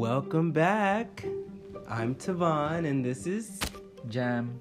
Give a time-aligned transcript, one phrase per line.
[0.00, 1.26] Welcome back.
[1.86, 3.60] I'm Tavon, and this is
[4.08, 4.58] Jam.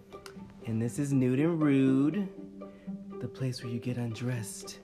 [0.65, 2.27] and this is Nude and Rude,
[3.21, 4.79] the place where you get undressed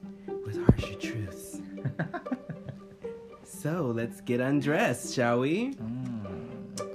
[0.45, 1.59] with harsher truths.
[3.43, 5.73] so let's get undressed, shall we?
[5.73, 6.85] Mm.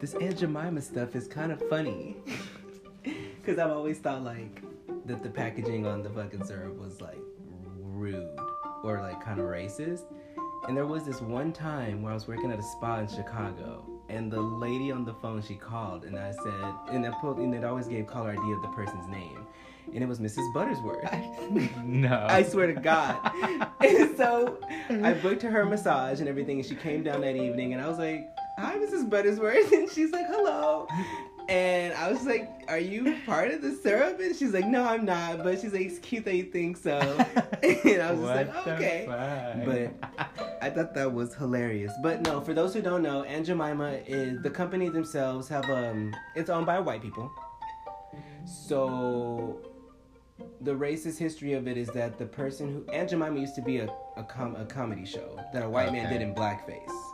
[0.00, 2.16] This Aunt Jemima stuff is kind of funny,
[3.46, 4.62] cause I've always thought like
[5.06, 7.20] that the packaging on the fucking syrup was like
[7.78, 8.36] rude
[8.82, 10.06] or like kind of racist.
[10.70, 13.84] And there was this one time where I was working at a spa in Chicago,
[14.08, 17.52] and the lady on the phone she called, and I said, and I pulled, and
[17.52, 19.44] it always gave caller ID of the person's name,
[19.92, 20.54] and it was Mrs.
[20.54, 21.84] Buttersworth.
[21.84, 22.24] no.
[22.30, 23.18] I swear to God.
[23.80, 27.82] and so I booked her massage and everything, and she came down that evening, and
[27.82, 29.10] I was like, "Hi, Mrs.
[29.10, 30.86] Buttersworth," and she's like, "Hello."
[31.50, 35.04] And I was like, "Are you part of the syrup?" And she's like, "No, I'm
[35.04, 36.92] not." But she's like, "It's cute that you think so."
[37.62, 39.04] and I was just like, "Okay."
[39.66, 40.28] fuck?
[40.62, 41.92] I thought that was hilarious.
[42.02, 46.14] But no, for those who don't know, Aunt Jemima is the company themselves have um
[46.36, 47.30] it's owned by white people.
[48.46, 49.60] So
[50.60, 53.78] the racist history of it is that the person who Aunt Jemima used to be
[53.78, 57.09] a a, com- a comedy show that a white man did in blackface.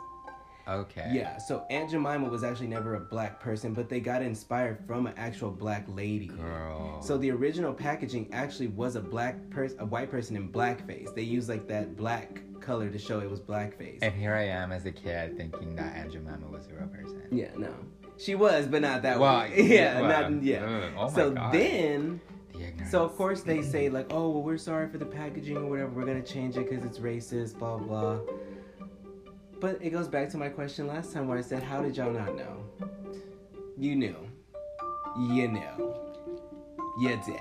[0.67, 1.11] Okay.
[1.13, 5.07] Yeah, so Aunt Jemima was actually never a black person, but they got inspired from
[5.07, 6.27] an actual black lady.
[6.27, 7.01] Girl.
[7.01, 11.13] So the original packaging actually was a black person, a white person in blackface.
[11.15, 13.99] They used like that black color to show it was blackface.
[14.01, 17.21] And here I am as a kid thinking that Aunt Jemima was a real person.
[17.31, 17.73] Yeah, no.
[18.17, 19.53] She was, but not that Well, way.
[19.61, 20.63] yeah, well, not yeah.
[20.63, 21.53] ugh, oh my so God.
[21.53, 22.19] then,
[22.89, 25.91] so of course they say like, oh, well, we're sorry for the packaging or whatever.
[25.91, 28.19] We're gonna change it because it's racist, blah blah.
[29.59, 32.11] But it goes back to my question last time where I said, how did y'all
[32.11, 32.63] not know?
[33.77, 34.15] You knew.
[35.17, 35.95] You knew.
[36.99, 37.39] You did.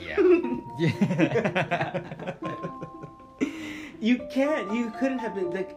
[0.00, 0.18] Yeah.
[4.00, 4.72] you can't.
[4.72, 5.76] You couldn't have been like,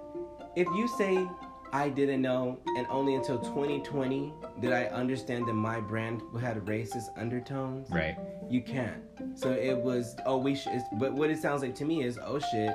[0.56, 1.28] if you say
[1.76, 7.08] I didn't know, and only until 2020 did I understand that my brand had racist
[7.18, 7.90] undertones.
[7.90, 8.18] right.
[8.50, 9.02] You can't.
[9.34, 10.16] So it was.
[10.26, 10.82] Oh, we should.
[10.94, 12.74] But what it sounds like to me is, oh shit,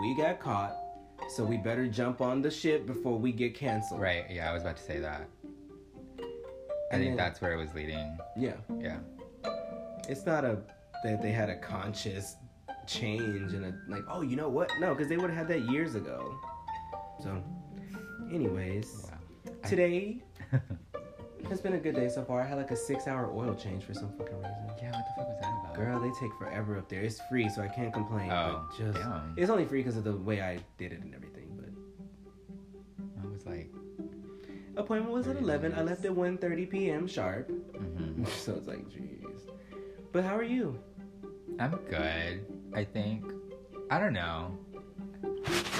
[0.00, 0.76] we got caught.
[1.28, 4.00] So we better jump on the ship before we get canceled.
[4.00, 4.24] Right.
[4.30, 5.26] Yeah, I was about to say that.
[6.20, 6.24] I
[6.92, 8.18] And think then- that's where it was leading.
[8.36, 8.54] Yeah.
[8.78, 8.98] Yeah.
[10.08, 10.58] It's not a
[11.04, 12.36] that they had a conscious
[12.86, 14.04] change and a like.
[14.08, 14.70] Oh, you know what?
[14.80, 16.34] No, because they would have had that years ago.
[17.22, 17.42] So,
[18.32, 19.06] anyways.
[19.10, 19.52] Wow.
[19.68, 20.22] Today
[21.48, 22.40] has been a good day so far.
[22.40, 24.52] I had like a six hour oil change for some fucking reason.
[24.80, 25.74] Yeah, what the fuck was that about?
[25.74, 27.00] Girl, they take forever up there.
[27.02, 28.30] It's free, so I can't complain.
[28.30, 29.34] Oh, but just damn.
[29.36, 31.48] it's only free because of the way I did it and everything.
[31.56, 33.70] But I was like,
[34.76, 35.74] appointment was at eleven.
[35.74, 37.06] I left at 1.30 p.m.
[37.06, 37.48] sharp.
[37.48, 39.40] hmm so it's like, jeez.
[40.12, 40.78] But how are you?
[41.58, 42.46] I'm good.
[42.74, 43.24] I think.
[43.90, 44.58] I don't know.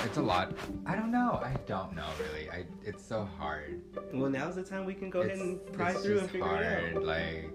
[0.05, 0.53] It's a lot.
[0.87, 1.41] I don't know.
[1.43, 2.51] I don't know really.
[2.51, 2.65] I.
[2.85, 3.81] It's so hard.
[4.13, 6.63] Well, now's the time we can go ahead and pry it's through and figure hard.
[6.67, 7.05] it out.
[7.05, 7.51] Like,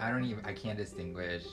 [0.00, 0.44] I don't even.
[0.44, 1.44] I can't distinguish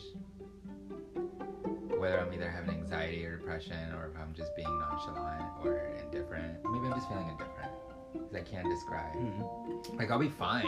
[1.97, 6.57] whether I'm either having anxiety or depression, or if I'm just being nonchalant or indifferent.
[6.71, 7.71] Maybe I'm just feeling indifferent
[8.13, 9.15] because I can't describe.
[9.15, 9.97] Mhm.
[9.99, 10.65] Like I'll be fine,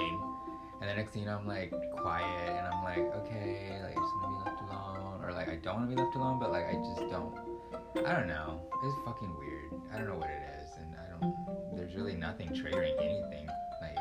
[0.81, 4.01] and the next thing you know, I'm like quiet, and I'm like, okay, like I
[4.01, 6.39] just want to be left alone, or like I don't want to be left alone,
[6.39, 7.33] but like I just don't.
[7.95, 8.61] I don't know.
[8.83, 9.81] It's fucking weird.
[9.93, 11.75] I don't know what it is, and I don't.
[11.75, 13.47] There's really nothing triggering anything.
[13.81, 13.97] Like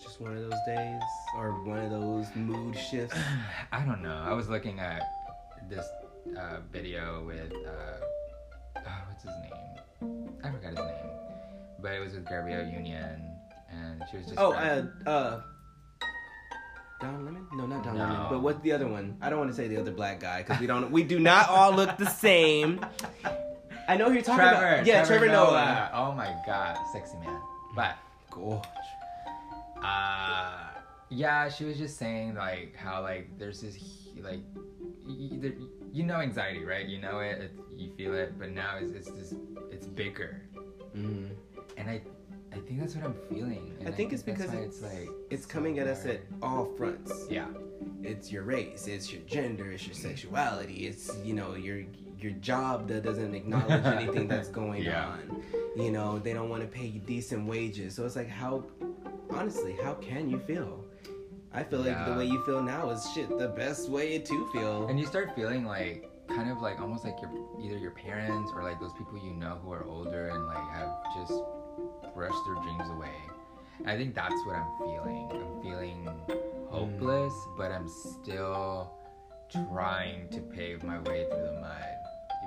[0.00, 1.02] Just one of those days,
[1.36, 3.16] or one of those mood shifts.
[3.72, 4.22] I don't know.
[4.24, 5.02] I was looking at
[5.68, 5.86] this
[6.38, 10.36] uh, video with uh, oh, what's his name?
[10.44, 11.10] I forgot his name,
[11.80, 13.36] but it was with Gabrielle Union,
[13.70, 14.38] and she was just.
[14.38, 15.40] Oh, uh, uh,
[17.00, 17.46] Don Lemon?
[17.54, 18.04] No, not Don No.
[18.04, 18.26] Lemon.
[18.30, 19.16] But what's the other one?
[19.22, 20.90] I don't want to say the other black guy because we don't.
[20.90, 22.80] We do not all look the same.
[23.88, 24.66] I know who you're talking Trevor.
[24.74, 24.86] about.
[24.86, 25.90] Yeah, Trevor, Noah.
[25.94, 27.40] Oh my god, sexy man.
[27.74, 27.96] But
[28.30, 28.62] Gorge.
[29.82, 30.58] uh,
[31.08, 33.78] yeah, she was just saying like how like there's this
[34.22, 34.40] like
[35.06, 35.52] y- y- there-
[35.92, 36.86] you know anxiety, right?
[36.86, 39.34] You know it, it you feel it, but now it's it's just
[39.72, 40.42] it's bigger,
[40.96, 41.30] Mm.
[41.76, 42.02] and I
[42.52, 43.76] I think that's what I'm feeling.
[43.86, 47.26] I think it's because why it's like it's so coming at us at all fronts.
[47.30, 47.46] yeah
[48.02, 51.82] It's your race, it's your gender, it's your sexuality, it's you know your
[52.18, 55.06] your job that doesn't acknowledge anything that's going Yeah.
[55.06, 55.42] on.
[55.76, 58.64] You know they don't want to pay you decent wages, so it's like how,
[59.30, 60.84] honestly, how can you feel?
[61.52, 64.86] I feel like the way you feel now is shit the best way to feel.
[64.88, 67.30] And you start feeling like kind of like almost like your
[67.60, 70.92] either your parents or like those people you know who are older and like have
[71.16, 71.32] just
[72.14, 73.14] brushed their dreams away.
[73.86, 75.28] I think that's what I'm feeling.
[75.32, 76.08] I'm feeling
[76.68, 77.56] hopeless, mm.
[77.56, 78.92] but I'm still
[79.50, 81.96] trying to pave my way through the mud.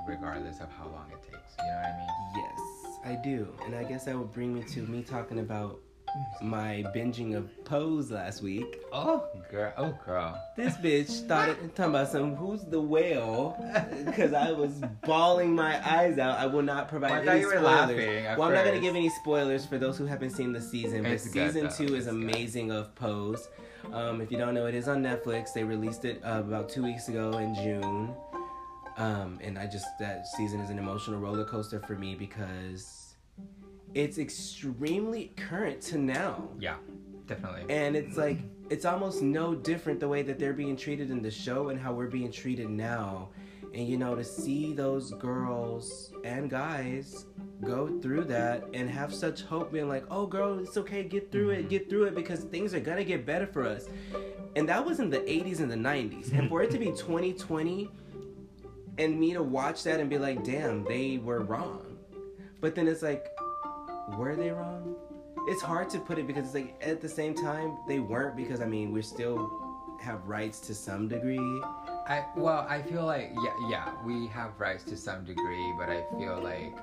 [0.07, 1.55] regardless of how long it takes.
[1.59, 2.09] You know what I mean?
[2.35, 2.59] Yes,
[3.05, 3.47] I do.
[3.65, 5.79] And I guess that would bring me to me talking about
[6.41, 8.81] my binging of Pose last week.
[8.91, 9.73] Oh, girl.
[9.77, 10.39] Oh, girl.
[10.55, 13.55] This bitch started talking about some who's the whale
[14.05, 16.37] because I was bawling my eyes out.
[16.39, 18.37] I will not provide I any thought you were spoilers.
[18.37, 21.11] well, I'm not gonna give any spoilers for those who haven't seen the season, but
[21.13, 21.69] It's season though.
[21.69, 22.23] two is It's good.
[22.23, 23.47] amazing of Pose.
[23.91, 25.51] Um, if you don't know, it is on Netflix.
[25.53, 28.13] They released it uh, about two weeks ago in June.
[28.95, 33.02] Um, and I just that season is an emotional roller coaster for me because
[33.93, 36.49] it's extremely current to now.
[36.59, 36.75] Yeah,
[37.27, 37.63] definitely.
[37.69, 41.31] And it's like it's almost no different the way that they're being treated in the
[41.31, 43.29] show and how we're being treated now.
[43.73, 47.25] And you know, to see those girls and guys
[47.63, 51.51] go through that and have such hope being like, oh girl, it's okay, get through
[51.51, 51.69] it, mm-hmm.
[51.69, 53.87] get through it because things are gonna get better for us.
[54.55, 56.37] And that was in the 80s and the 90s.
[56.37, 57.89] And for it to be 2020
[58.99, 61.97] and me to watch that and be like, damn, they were wrong.
[62.61, 63.27] But then it's like,
[64.17, 64.95] were they wrong?
[65.47, 68.61] It's hard to put it because it's like at the same time they weren't because
[68.61, 69.49] I mean we still
[70.01, 71.61] have rights to some degree.
[72.07, 76.03] I well, I feel like yeah, yeah, we have rights to some degree, but I
[76.17, 76.75] feel like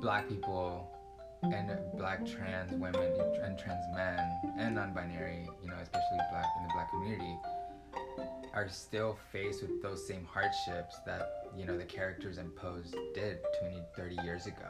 [0.00, 0.90] black people
[1.42, 4.18] and black trans women and trans men
[4.58, 7.36] and non-binary, you know, especially black in the black community,
[8.54, 13.38] are still faced with those same hardships that you know the characters in Pose did
[13.60, 14.68] 20, 30 years ago.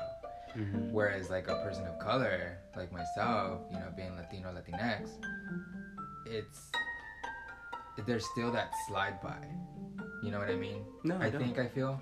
[0.93, 5.11] Whereas like a person of color, like myself, you know, being Latino, Latinx,
[6.27, 6.71] it's
[8.07, 9.37] there's still that slide by.
[10.23, 10.85] You know what I mean?
[11.03, 11.41] No, I I don't.
[11.43, 12.01] think I feel.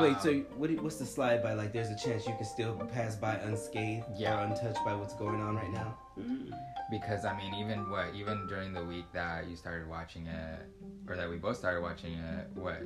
[0.00, 0.70] Wait, Um, so what?
[0.82, 1.52] What's the slide by?
[1.54, 4.40] Like, there's a chance you can still pass by unscathed Yeah.
[4.40, 5.98] or untouched by what's going on right now.
[6.18, 6.50] Mm.
[6.90, 10.60] because I mean, even what, even during the week that you started watching it,
[11.08, 12.82] or that we both started watching it, what,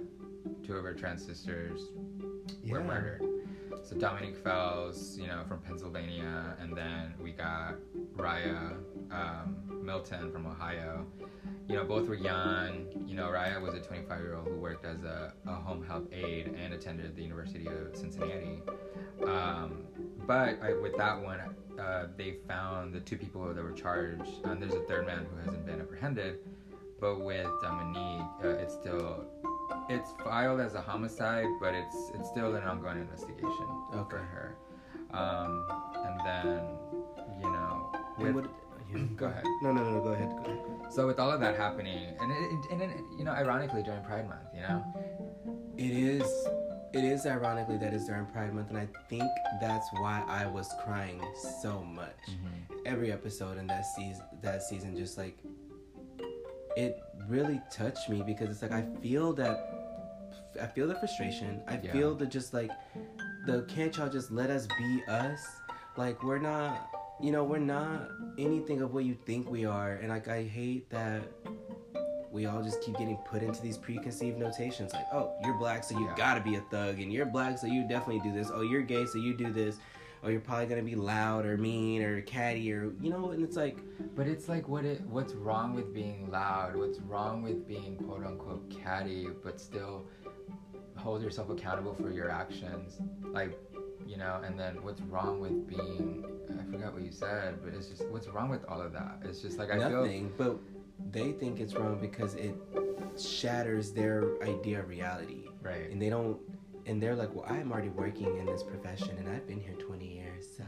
[0.64, 1.80] two of our trans sisters
[2.64, 3.22] were murdered.
[3.82, 7.76] So Dominique Fells, you know, from Pennsylvania, and then we got
[8.14, 8.72] Riah
[9.10, 11.06] um, Milton from Ohio.
[11.68, 12.86] You know, both were young.
[13.06, 16.04] You know, Riah was a 25 year old who worked as a, a home health
[16.12, 18.62] aide and attended the University of Cincinnati.
[19.26, 19.84] Um,
[20.26, 21.40] but I, with that one,
[21.78, 25.36] uh, they found the two people that were charged, and there's a third man who
[25.38, 26.38] hasn't been apprehended.
[27.00, 29.24] But with Dominique, uh, it's still
[29.88, 34.10] it's filed as a homicide, but it's it's still an ongoing investigation Okay.
[34.10, 34.56] for her.
[35.12, 35.66] Um,
[36.04, 36.60] and then,
[37.40, 38.44] you know, with, what,
[38.92, 39.44] yeah, Go ahead.
[39.62, 40.00] No, no, no, no.
[40.02, 40.28] Go ahead.
[40.44, 40.92] Go ahead.
[40.92, 44.28] so with all of that happening, and it, and then you know, ironically during Pride
[44.28, 44.84] Month, you know,
[45.76, 46.46] It is.
[46.92, 49.24] It is ironically that it's during Pride Month, and I think
[49.60, 51.20] that's why I was crying
[51.60, 52.16] so much.
[52.86, 55.36] Every episode in that season, that season, just like
[56.76, 59.02] it really touched me because it's like I mm.
[59.02, 59.72] feel that.
[60.60, 61.60] I feel the frustration.
[61.66, 61.92] I Yeah.
[61.92, 62.70] feel the just like
[63.46, 65.40] the can't y'all just let us be us?
[65.96, 66.88] Like we're not,
[67.20, 68.08] you know, we're not
[68.38, 71.22] anything of what you think we are, and like I hate that
[72.32, 75.98] we all just keep getting put into these preconceived notations like oh you're black so
[75.98, 76.14] you Yeah.
[76.16, 79.06] gotta be a thug and you're black so you definitely do this oh you're gay
[79.06, 79.78] so you do this
[80.22, 83.56] or you're probably gonna be loud or mean or catty or you know and it's
[83.56, 83.78] like
[84.14, 86.76] But it's like what it what's wrong with being loud?
[86.76, 90.06] What's wrong with being quote unquote catty but still
[90.96, 92.98] hold yourself accountable for your actions?
[93.32, 93.58] Like,
[94.06, 96.24] you know, and then what's wrong with being
[96.58, 99.18] I forgot what you said, but it's just what's wrong with all of that?
[99.24, 100.58] It's just like I feel nothing but
[101.12, 102.54] they think it's wrong because it
[103.18, 105.90] shatters their idea of reality right.
[105.90, 106.38] and they don't
[106.86, 110.06] and they're like well i'm already working in this profession and i've been here 20
[110.06, 110.64] years so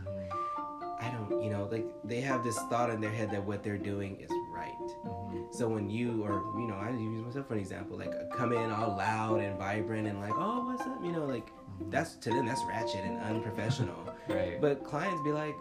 [1.01, 3.79] i don't you know like they have this thought in their head that what they're
[3.79, 4.75] doing is right
[5.07, 5.55] Mhm.
[5.55, 8.71] So when you or you know, I use myself for an example, like come in
[8.71, 10.99] all loud and vibrant and like, oh, what's up?
[11.05, 11.49] You know, like
[11.91, 13.97] that's to them that's ratchet and unprofessional.
[14.29, 14.61] Right.
[14.61, 15.55] but clients be like,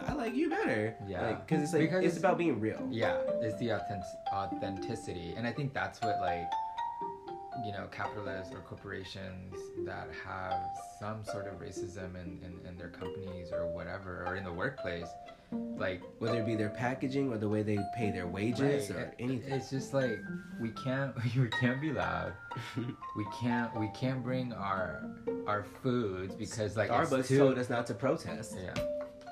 [0.00, 0.94] I like you better.
[1.06, 1.26] Yeah.
[1.26, 2.86] Like, cause it's like Because it's it's- about being real.
[2.90, 6.48] Yeah, it's the authentic- authenticity, and I think that's what like
[7.64, 10.60] you know capitalists or corporations that have
[11.00, 15.08] some sort of racism in, in, in their companies or whatever or in the workplace
[15.76, 19.02] like Whether it be their packaging or the way they pay their wages right, or
[19.04, 19.52] it- anything.
[19.52, 20.18] it's just like
[20.60, 22.32] we can't we can't be loud
[23.16, 25.04] we can't we can't bring our
[25.46, 28.56] our foods because like it's Starbucks too, told us not to protest.
[28.60, 28.74] yeah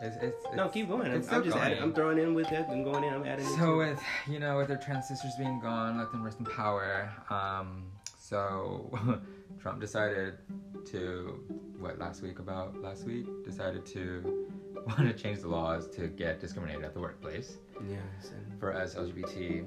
[0.04, 1.12] it's, it's, No, keep going.
[1.12, 1.80] I'm, I'm just adding.
[1.80, 3.14] I'm throwing in with it and going in.
[3.14, 3.46] I'm adding.
[3.46, 6.44] it So with you know with their trans sisters being gone, let them rest in
[6.44, 7.08] power.
[7.30, 7.84] Um,
[8.32, 8.90] so
[9.60, 10.38] Trump decided
[10.86, 11.38] to
[11.78, 14.46] what last week about last week decided to
[14.86, 17.58] want to change the laws to get discriminated at the workplace
[17.90, 19.66] yes, and for us LGBT.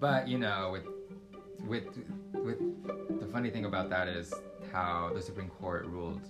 [0.00, 0.86] But you know with
[1.68, 1.98] with
[2.32, 4.32] with the funny thing about that is
[4.72, 6.22] how the Supreme Court ruled,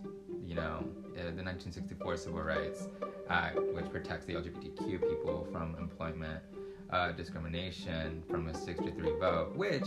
[0.44, 2.88] you know, uh, the 1964 Civil Rights
[3.30, 6.42] Act, which protects the LGBTQ people from employment
[6.90, 9.86] uh, discrimination from a six to three vote, which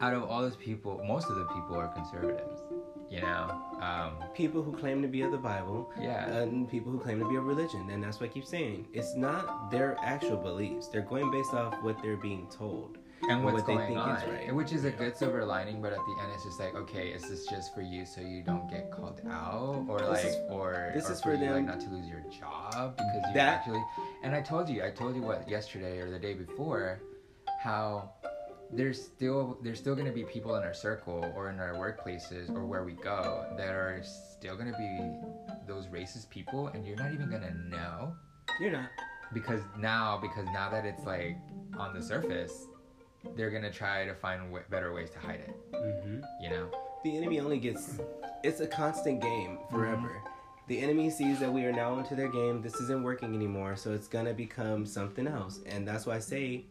[0.00, 2.60] out of all those people, most of the people are conservatives.
[3.08, 6.98] You know, um, people who claim to be of the Bible, yeah, and people who
[6.98, 8.88] claim to be a religion, and that's what I keep saying.
[8.92, 12.98] It's not their actual beliefs; they're going based off what they're being told
[13.30, 14.54] and what's what they going think on, is right.
[14.54, 15.80] which is a good silver lining.
[15.80, 18.42] But at the end, it's just like, okay, is this just for you so you
[18.42, 21.54] don't get called out, or This like, is- or this or is for you, like
[21.54, 23.84] them- not to lose your job because you That- actually.
[24.24, 27.00] And I told you, I told you what yesterday or the day before,
[27.60, 28.10] how
[28.72, 32.66] there's still there's still gonna be people in our circle or in our workplaces or
[32.66, 37.30] where we go that are still gonna be those racist people, and you're not even
[37.30, 38.14] gonna know
[38.60, 38.88] You're not.
[39.32, 41.36] because now because now that it's like
[41.78, 42.66] on the surface
[43.36, 46.20] they're gonna try to find w- better ways to hide it Mm-hmm.
[46.42, 46.70] you know
[47.04, 47.98] The enemy only gets.
[48.44, 50.22] It's a constant game forever.
[50.68, 52.60] The enemy sees that we are now into their game.
[52.62, 55.60] This isn't working anymore, so it's gonna become something else.
[55.66, 56.64] And that's why I say,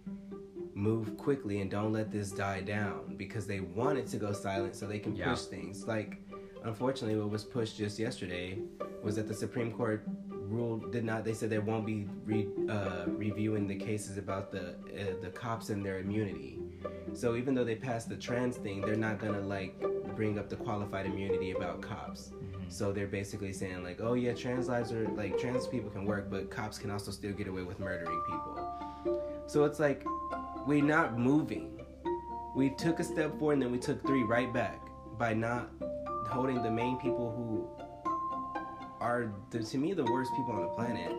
[0.76, 4.76] move quickly and don't let this die down because they want it to go silent
[4.76, 5.30] so they can Yeah.
[5.32, 5.88] push things.
[5.88, 6.18] Like,
[6.64, 8.60] unfortunately, what was pushed just yesterday
[9.02, 11.24] was that the Supreme Court ruled did not.
[11.24, 15.70] They said they won't be re, uh, reviewing the cases about the uh, the cops
[15.70, 16.60] and their immunity.
[17.14, 19.80] So even though they passed the trans thing, they're not gonna like
[20.16, 22.32] bring up the qualified immunity about cops.
[22.68, 26.30] So they're basically saying like, oh yeah, trans lives are like trans people can work,
[26.30, 29.22] but cops can also still get away with murdering people.
[29.48, 30.06] So it's like
[30.66, 31.80] we're not moving.
[32.56, 34.80] We took a step forward and then we took three right back
[35.18, 35.70] by not
[36.28, 37.70] holding the main people who
[39.00, 41.12] are the, to me the worst people on the planet.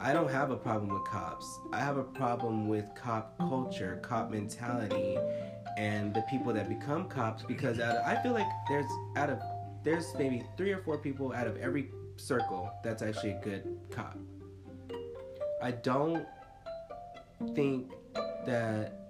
[0.00, 1.60] I don't have a problem with cops.
[1.72, 5.18] I have a problem with cop culture, cop mentality,
[5.76, 9.38] and the people that become cops because of, I feel like there's out of
[9.84, 14.18] there's maybe three or four people out of every circle that's actually a good cop.
[15.62, 16.26] I don't
[17.54, 17.92] think
[18.46, 19.04] that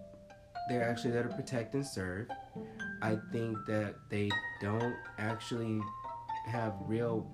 [0.68, 2.28] they're actually there to protect and serve.
[3.02, 4.30] I think that they
[4.60, 5.80] don't actually
[6.46, 7.30] have real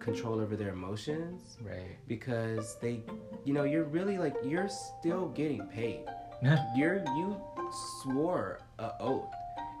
[0.00, 1.96] control over their emotions right.
[2.06, 3.02] because they
[3.44, 6.04] you know you're really like you're still getting paid.
[6.76, 7.40] You're you
[8.02, 9.32] swore a oath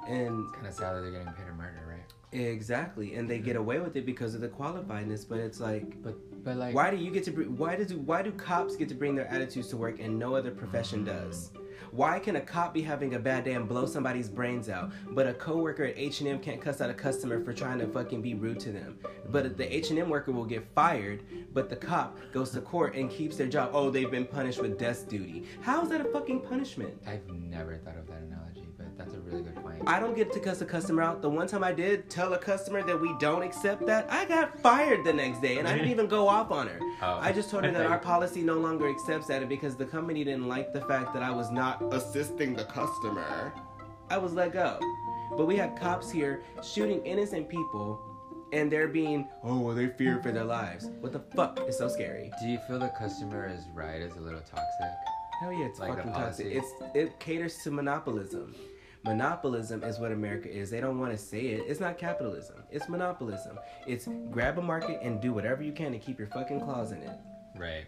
[0.08, 2.40] and kind of sad that they're getting paid to murder right?
[2.40, 6.16] Exactly and they get away with it because of the qualifiedness but it's like but
[6.46, 8.94] but like why do you get to bring why does why do cops get to
[8.94, 11.50] bring their attitudes to work and no other profession does?
[11.90, 15.26] Why can a cop be having a bad day and blow somebody's brains out but
[15.26, 18.60] a coworker at h&m can't cuss out a customer for trying to fucking be rude
[18.60, 18.96] to them?
[19.28, 23.36] But the h&m worker will get fired but the cop goes to court and keeps
[23.36, 23.70] their job.
[23.72, 25.46] Oh they've been punished with death duty.
[25.62, 26.94] How is that a fucking punishment?
[27.08, 28.55] I've never thought of that analogy
[28.96, 31.22] that's a really good point I don't get to cuss a customer out.
[31.22, 34.58] The one time I did tell a customer that we don't accept that, I got
[34.60, 36.78] fired the next day and I didn't even go off on her.
[37.02, 37.18] Oh.
[37.20, 40.48] I just told her that our policy no longer accepts that because the company didn't
[40.48, 43.52] like the fact that I was not assisting the customer.
[44.10, 44.80] I was let go.
[45.36, 48.00] But we had cops here shooting innocent people
[48.52, 50.88] and they're being, oh, well, they fear for their lives.
[51.00, 51.60] What the fuck?
[51.68, 52.30] is so scary.
[52.40, 54.92] do you feel the customer is right is a little toxic
[55.40, 56.46] Hell yeah, it's Like fucking toxic.
[56.46, 58.54] It's it caters to monopolism.
[59.06, 60.68] Monopolism is what America is.
[60.68, 61.64] They don't want to say it.
[61.68, 62.56] It's not capitalism.
[62.70, 63.58] It's monopolism.
[63.86, 67.02] It's grab a market and do whatever you can to keep your fucking claws in
[67.02, 67.16] it.
[67.56, 67.84] right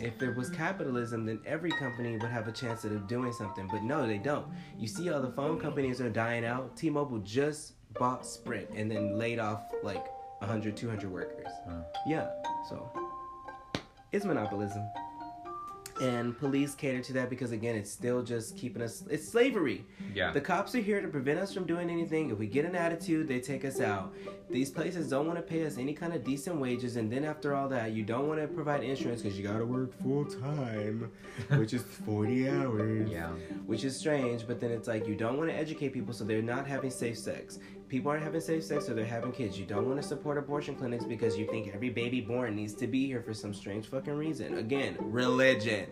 [0.00, 3.68] If there was capitalism, then every company would have a chance of doing something.
[3.70, 4.46] But no, they don't.
[4.78, 6.76] You see all the phone companies are dying out.
[6.76, 10.06] T-Mobile just bought Sprint and then laid off like
[10.38, 11.52] 100, 200 workers.
[11.68, 11.82] Huh.
[12.06, 12.28] Yeah,
[12.68, 12.90] so
[14.12, 14.82] it's monopolism.
[16.00, 19.04] And police cater to that because again, it's still just keeping us.
[19.10, 19.84] It's slavery.
[20.14, 22.30] yeah The cops are here to prevent us from doing anything.
[22.30, 24.14] If we get an attitude, they take us out.
[24.48, 27.54] These places don't want to pay us any kind of decent wages, and then after
[27.54, 31.10] all that, you don't want to provide insurance because you gotta work full time,
[31.50, 33.08] which is forty hours.
[33.10, 33.28] yeah
[33.66, 36.42] Which is strange, but then it's like you don't want to educate people so they're
[36.42, 37.58] not having safe sex.
[37.90, 39.58] People aren't having safe sex or they're having kids.
[39.58, 42.86] You don't want to support abortion clinics because you think every baby born needs to
[42.86, 44.58] be here for some strange fucking reason.
[44.58, 45.88] Again, religion.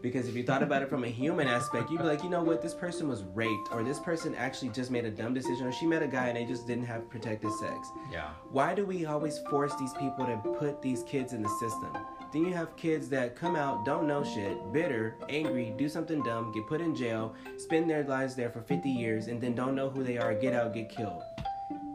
[0.00, 2.42] Because if you thought about it from a human aspect, you'd be like, you know
[2.42, 5.72] what, this person was raped, or this person actually just made a dumb decision, or
[5.72, 7.88] she met a guy and they just didn't have protected sex.
[8.10, 11.92] yeah Why do we always force these people to put these kids in the system?
[12.32, 16.52] Then you have kids that come out, don't know shit, bitter, angry, do something dumb,
[16.52, 19.88] get put in jail, spend their lives there for 50 years, and then don't know
[19.88, 21.22] who they are, get out, get killed.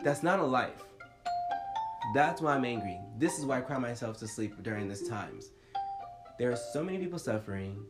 [0.03, 0.84] That's not a life.
[2.13, 3.00] That's why I'm angry.
[3.17, 5.51] This is why I cry myself to sleep during these times.
[6.39, 7.86] There are so many people suffering,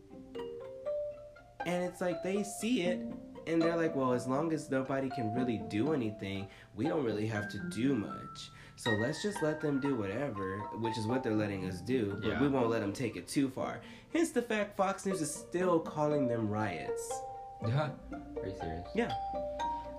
[1.65, 2.99] and it's like they see it,
[3.47, 7.25] and they're like, well, as long as nobody can really do anything, we don't really
[7.27, 8.49] have to do much.
[8.75, 12.27] So let's just let them do whatever, which is what they're letting us do, but
[12.29, 12.41] Yeah.
[12.41, 13.79] we won't let them take it too far.
[14.11, 17.21] Hence the fact Fox News is still calling them riots.
[17.65, 17.89] Yeah.
[18.11, 18.87] Are you serious?
[18.95, 19.13] Yeah.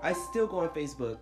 [0.03, 1.19] I still go on Facebook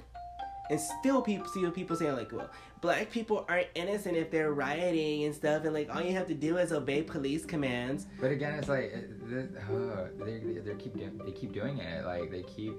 [0.70, 2.48] and still people see people saying like, well,
[2.80, 6.34] black people aren't innocent if they're rioting and stuff, and like all you have to
[6.34, 8.06] do is obey police commands.
[8.20, 12.06] But again, it's like uh, they they keep doing they keep doing it.
[12.06, 12.74] Like they keep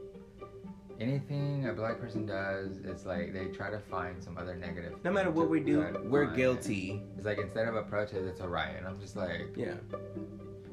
[1.02, 2.78] anything a black person does.
[2.86, 4.94] It's like they try to find some other negative.
[5.04, 7.04] No matter what we do, we're on guilty.
[7.18, 8.78] It's like instead of a protest, it's a riot.
[8.78, 9.74] And I'm just like, Yeah.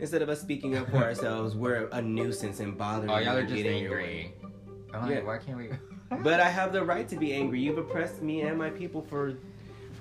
[0.00, 3.42] Instead of us speaking up for ourselves, we're a nuisance and bothering oh, y'all are
[3.42, 4.32] just get in your way.
[4.42, 4.94] angry.
[4.94, 5.24] I'm like, Yeah.
[5.24, 5.70] why can't we?
[6.10, 7.60] But I have the right to be angry.
[7.60, 9.34] You've oppressed me and my people for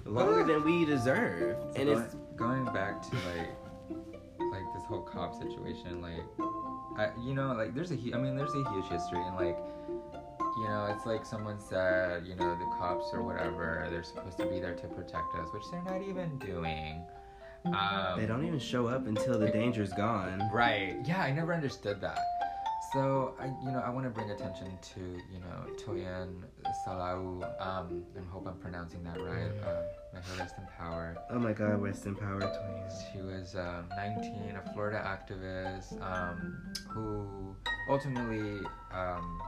[0.06, 3.50] longer than we deserve, So and going, it's going back to like
[4.52, 6.24] like this whole cop situation like
[6.98, 9.58] I, you know like there's a I mean there's a huge history and like
[10.58, 14.46] you know it's like someone said you know the cops or whatever they're supposed to
[14.46, 17.04] be there to protect us which they're not even doing
[17.66, 20.50] um, they don't even show up until the danger's gone.
[20.54, 20.98] Right.
[21.06, 22.20] Yeah, I never understood that.
[22.98, 26.42] So I, you know, I want to bring attention to you know Toyin
[26.84, 27.44] Salau.
[27.62, 29.52] Um, I hope I'm pronouncing that right.
[29.64, 29.84] Uh,
[30.16, 31.16] may her rest in power.
[31.30, 33.04] Oh my God, rest in power, twins.
[33.14, 36.58] She was um, 19, a Florida activist um,
[36.90, 37.56] who
[37.88, 39.44] ultimately, um,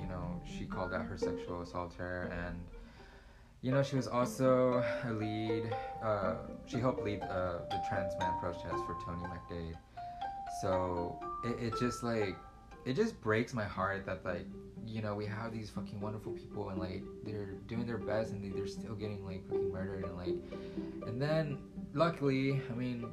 [0.00, 2.60] you know, she called out her sexual assaulter and.
[3.60, 5.74] You know, she was also a lead.
[6.00, 6.34] Uh,
[6.66, 9.74] she helped lead uh, the trans man protest for Tony McDade.
[10.62, 12.36] So it, it just like
[12.88, 14.46] it just breaks my heart that like
[14.86, 18.42] you know we have these fucking wonderful people and like they're doing their best and
[18.42, 20.36] they, they're still getting like fucking murdered and like
[21.06, 21.58] and then
[21.94, 23.04] luckily I mean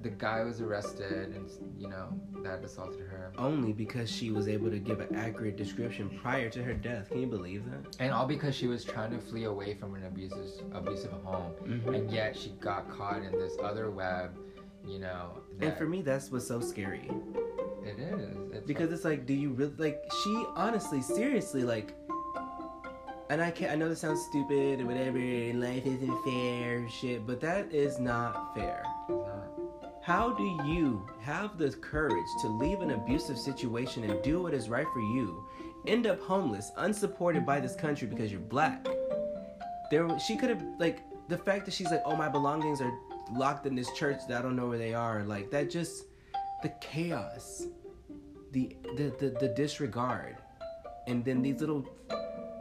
[0.00, 1.48] the guy was arrested and
[1.78, 2.08] you know
[2.42, 6.60] that assaulted her Only because she was able to give an accurate description prior to
[6.64, 7.08] her death.
[7.10, 7.96] Can you believe that?
[8.00, 11.94] and all because she was trying to flee away from an abusive abusive home Mm-hmm.
[11.94, 14.36] and yet she got caught in this other web
[14.84, 17.08] you know And for me, that's what's so scary.
[17.84, 18.52] It is.
[18.52, 21.94] It's because it's like do you really like she honestly seriously like
[23.30, 27.26] and i can't i know this sounds stupid and whatever and life isn't fair shit
[27.26, 28.82] but that is not fair.
[29.08, 29.48] Not.
[30.02, 34.68] How do you have the courage to leave an abusive situation and do what is
[34.68, 35.46] right for you
[35.86, 38.86] end up homeless unsupported by this country because you're black?
[39.90, 42.92] There she could have like the fact that she's like oh my belongings are
[43.32, 46.04] locked in this church that i don't know where they are like that just
[46.62, 47.66] the chaos
[48.52, 50.36] the the the, the disregard
[51.06, 51.84] and then these little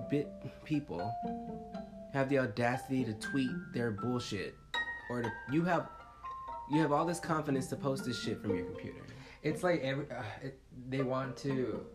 [0.10, 0.28] bit
[0.66, 1.14] people
[2.14, 4.56] have the audacity to tweet their bullshit
[5.10, 5.90] or to you have
[6.72, 9.02] you have all this confidence to post this shit from your computer.
[9.44, 10.60] It's like every uh, it,
[10.90, 11.86] they want to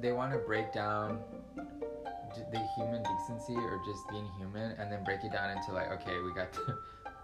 [0.00, 1.20] they want to break down
[1.56, 6.20] the human decency or just being human and then break it down into like okay
[6.20, 6.78] we got the,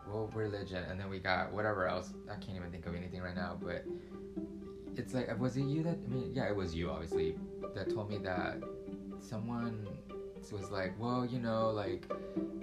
[0.09, 3.35] well religion and then we got whatever else i can't even think of anything right
[3.37, 3.85] now but
[4.97, 7.37] it's like was it you that i mean yeah it was you obviously
[7.75, 8.57] that told me that
[9.19, 9.87] someone
[10.53, 12.05] was like well you know like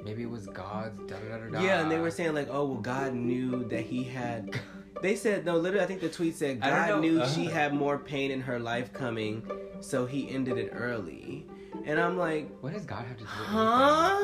[0.03, 2.63] maybe it was god's da da da da yeah and they were saying like oh
[2.65, 4.59] well god knew that he had
[5.01, 7.27] they said no literally i think the tweet said god knew Uh.
[7.27, 9.43] she had more pain in her life coming
[9.79, 11.45] so he ended it early
[11.85, 14.21] and i'm like what does god have to do with huh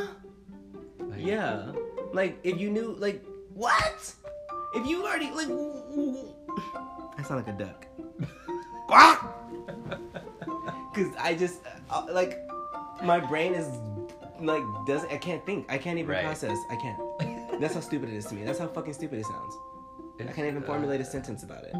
[0.99, 1.09] anything?
[1.09, 1.71] Like, Yeah.
[2.13, 4.13] Like if you knew like what?
[4.75, 5.47] If you already like
[7.17, 7.85] I sound like a duck.
[10.93, 12.37] Cuz I just uh, like
[13.03, 13.67] my brain is
[14.39, 15.65] like doesn't I can't think.
[15.69, 16.23] I can't even Right.
[16.25, 16.57] process.
[16.69, 17.59] I can't.
[17.61, 18.43] That's how stupid it is to me.
[18.43, 19.53] That's how fucking stupid it sounds.
[20.19, 21.73] I can't even uh, formulate a sentence about it.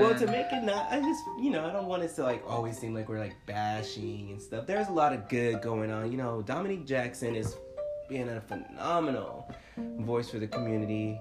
[0.00, 2.42] Well, to make it not, I just, you know, I don't want it to like
[2.46, 4.66] always seem like we're like bashing and stuff.
[4.66, 6.10] There's a lot of good going on.
[6.10, 7.56] You know, Dominique Jackson is
[8.08, 9.52] being a phenomenal
[10.00, 11.18] voice for the community.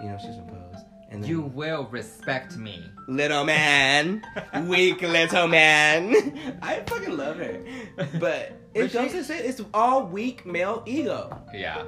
[0.00, 0.82] You know, she's from Pose.
[1.08, 2.82] And then you will respect me.
[3.06, 4.22] little man,
[4.66, 6.58] weak little man.
[6.62, 7.62] I fucking love her,
[8.18, 11.40] but it But she- goes to say it's all weak male ego.
[11.54, 11.84] Yeah.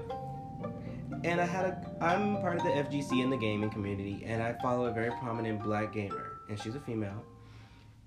[1.24, 4.52] And I had a I'm part of the FGC in the gaming community and I
[4.54, 7.24] follow a very prominent black gamer and she's a female.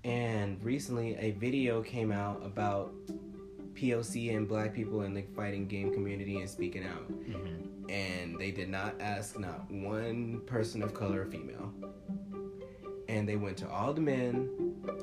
[0.04, 2.92] And recently a video came out about
[3.74, 7.10] POC and black people in the fighting game community and speaking out.
[7.10, 7.90] Mm-hmm.
[7.90, 11.72] And they did not ask not one person of color or female.
[13.08, 14.48] And they went to all the men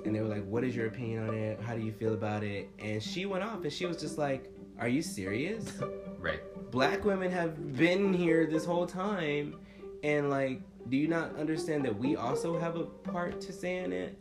[0.06, 1.62] and they were like, What is your opinion on it?
[1.62, 2.70] How do you feel about it?
[2.80, 5.72] And she went off and she was just like, Are you serious?
[6.20, 6.42] Right.
[6.72, 9.56] black women have been here this whole time
[10.04, 13.94] and like do you not understand that we also have a part to say in
[13.94, 14.20] it?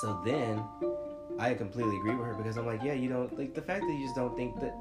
[0.00, 0.62] So then,
[1.38, 3.92] I completely agree with her because I'm like, yeah, you don't like the fact that
[3.92, 4.74] you just don't think that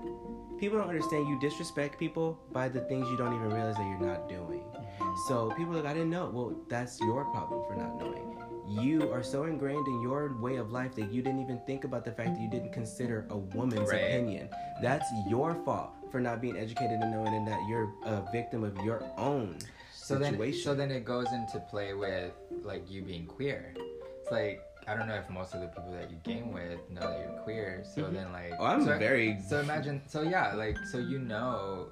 [0.60, 3.99] people don't understand you disrespect people by the things you don't even realize that you're
[3.99, 4.62] not doing.
[4.62, 5.13] Mm-hmm.
[5.28, 6.30] So people are like, I didn't know.
[6.32, 8.32] Well, that's your problem for not knowing.
[8.67, 12.04] You are so ingrained in your way of life that you didn't even think about
[12.04, 14.01] the fact that you didn't consider a woman's Right.
[14.01, 14.49] opinion.
[14.82, 18.73] That's your fault for not being educated and knowing and that you're a victim of
[18.86, 19.58] your own
[19.91, 20.39] So situation.
[20.39, 22.32] then, so then it goes into play with
[22.63, 23.73] like you being queer.
[24.21, 27.01] It's like I don't know if most of the people that you game with know
[27.01, 27.84] that you're queer.
[27.93, 28.13] So Mhm.
[28.13, 29.38] then, like, oh, I'm so, very.
[29.41, 31.89] So imagine, so yeah, like, so you know,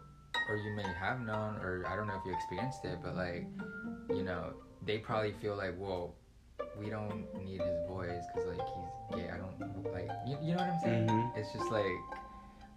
[0.47, 3.45] or you may have known, or I don't know if you experienced it, but like,
[4.09, 4.53] you know,
[4.85, 6.15] they probably feel like, well,
[6.79, 9.29] we don't need his voice because like he's gay.
[9.29, 9.59] I don't
[9.91, 11.07] like, you, you know what I'm saying?
[11.07, 11.35] Mhm.
[11.37, 11.97] It's just like,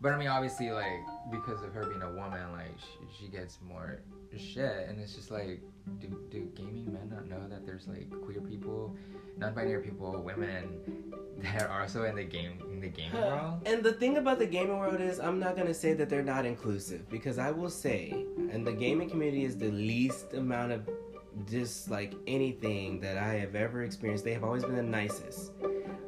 [0.01, 3.59] but I mean, obviously, like because of her being a woman, like she, she gets
[3.67, 4.01] more
[4.37, 5.63] shit, and it's just like,
[6.01, 8.95] do do gaming men not know that there's like queer people,
[9.39, 10.83] non-binary people, women
[11.39, 13.63] that are also in the game in the gaming world?
[13.65, 16.45] And the thing about the gaming world is, I'm not gonna say that they're not
[16.45, 17.09] inclusive.
[17.09, 18.11] Because I will say,
[18.51, 20.89] and the gaming community is the least amount of
[21.45, 24.25] just like anything that I have ever experienced.
[24.25, 25.53] They have always been the nicest.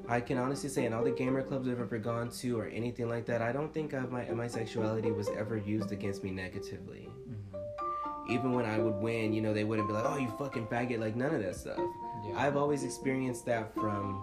[0.08, 3.08] I can honestly say, in all the gamer clubs I've ever gone to or anything
[3.08, 7.10] like that, I don't think of my my sexuality was ever used against me negatively.
[7.28, 8.32] Mm-hmm.
[8.32, 10.98] Even when I would win, you know, they wouldn't be like, "Oh, you fucking faggot,"
[10.98, 11.78] like none of that stuff.
[12.26, 12.38] Yeah.
[12.38, 14.22] I've always experienced that from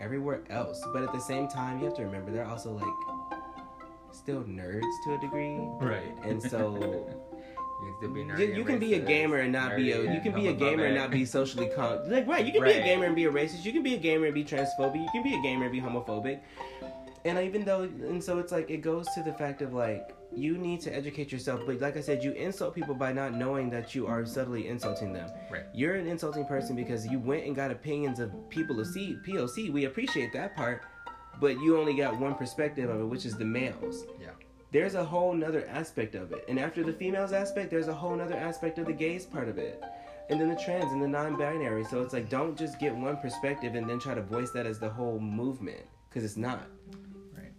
[0.00, 0.82] everywhere else.
[0.92, 3.38] But at the same time, you have to remember they're also like
[4.12, 5.58] still nerds to a degree.
[5.80, 6.14] right.
[6.22, 7.06] And so
[7.84, 10.14] you, can be you, nerdy you and can be a gamer and not be a
[10.14, 12.72] you can be a gamer and not be socially con like right, you can be
[12.72, 15.08] a gamer and be a racist, you can be a gamer and be transphobic, you
[15.12, 16.40] can be a gamer and be homophobic.
[17.24, 20.56] And even though and so it's like it goes to the fact of like you
[20.56, 23.94] need to educate yourself, but like I said, you insult people by not knowing that
[23.94, 25.30] you are subtly insulting them.
[25.50, 25.64] Right.
[25.74, 29.72] You're an insulting person because you went and got opinions of people of C POC.
[29.72, 30.82] We appreciate that part,
[31.40, 34.06] but you only got one perspective of it, which is the males.
[34.20, 34.30] Yeah.
[34.72, 36.46] There's a whole nother aspect of it.
[36.48, 39.58] And after the females aspect, there's a whole nother aspect of the gays part of
[39.58, 39.82] it.
[40.30, 41.84] And then the trans and the non-binary.
[41.84, 44.78] So it's like don't just get one perspective and then try to voice that as
[44.78, 45.82] the whole movement.
[46.08, 46.66] Because it's not.
[47.36, 47.52] Right.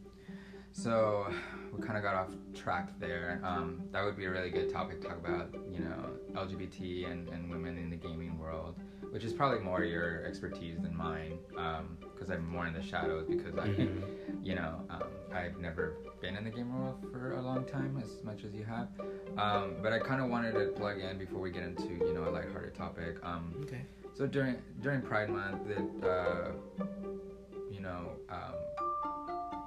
[0.71, 1.31] So
[1.73, 3.41] we kind of got off track there.
[3.43, 6.05] Um, that would be a really good topic to talk about, you know,
[6.35, 8.75] LGBT and, and women in the gaming world,
[9.11, 13.25] which is probably more your expertise than mine, because I'm more in the shadows.
[13.27, 13.65] Because I,
[14.43, 18.23] you know, um, I've never been in the gaming world for a long time, as
[18.23, 18.87] much as you have.
[19.37, 22.29] Um, but I kind of wanted to plug in before we get into, you know,
[22.29, 23.17] a lighthearted topic.
[23.23, 23.81] Um, Okay.
[24.13, 26.51] so during during Pride Month, that uh,
[27.71, 28.53] you know, um,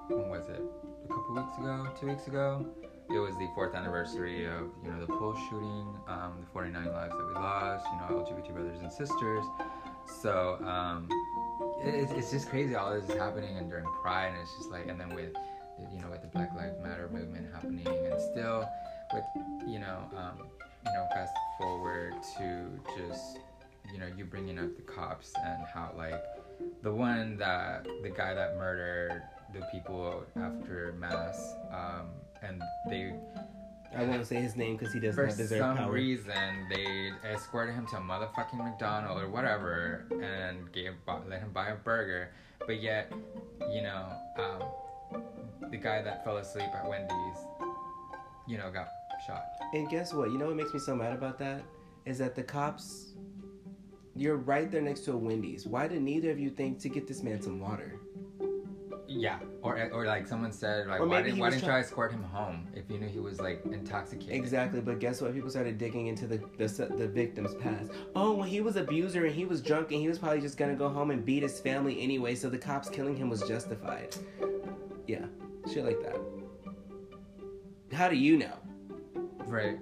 [0.08, 0.62] when was it?
[1.06, 2.66] A couple weeks ago, two weeks ago.
[3.08, 7.12] It was the fourth anniversary of you know the Pulse shooting, um, the 49 lives
[7.16, 7.86] that we lost.
[7.92, 9.44] You know, LGBT brothers and sisters.
[10.20, 11.08] So um,
[11.84, 12.74] it, it's, it's just crazy.
[12.74, 15.32] All this is happening and during Pride, and it's just like, and then with
[15.92, 18.68] you know with the Black Lives Matter movement happening, and still
[19.14, 19.24] with
[19.64, 20.48] you know um,
[20.86, 23.38] you know fast forward to just
[23.92, 26.24] you know you bringing up the cops and how like
[26.82, 29.22] the one that the guy that murdered
[29.58, 32.06] the people after mass um,
[32.42, 33.12] and they
[33.96, 36.34] I won't say his name because he doesn't deserve have deserved some reason
[36.68, 40.92] they escorted him to a motherfucking McDonald's or whatever and gave
[41.28, 42.30] let him buy a burger
[42.66, 43.12] but yet
[43.72, 44.06] you know
[44.38, 45.20] um,
[45.70, 47.38] the guy that fell asleep at Wendy's
[48.46, 48.88] you know got
[49.26, 50.30] shot And guess what?
[50.30, 51.62] You know what makes me so mad about that?
[52.04, 53.14] Is that the cops,
[54.14, 55.66] you're right there next to a Wendy's.
[55.66, 57.98] Why did neither of you think to get this man some water?
[59.08, 62.10] Yeah, or or like someone said, like Or why did why didn't try- you escort
[62.10, 64.34] him home if you knew he was like intoxicated?
[64.34, 65.32] Exactly, but guess what?
[65.32, 66.66] People started digging into the, the
[66.96, 67.92] the victim's past.
[68.16, 70.74] Oh, well, he was abuser and he was drunk and he was probably just gonna
[70.74, 74.16] go home and beat his family anyway, so the cops killing him was justified.
[75.06, 75.26] Yeah,
[75.72, 76.16] shit like that.
[77.92, 78.54] How do you know?
[79.46, 79.78] Right.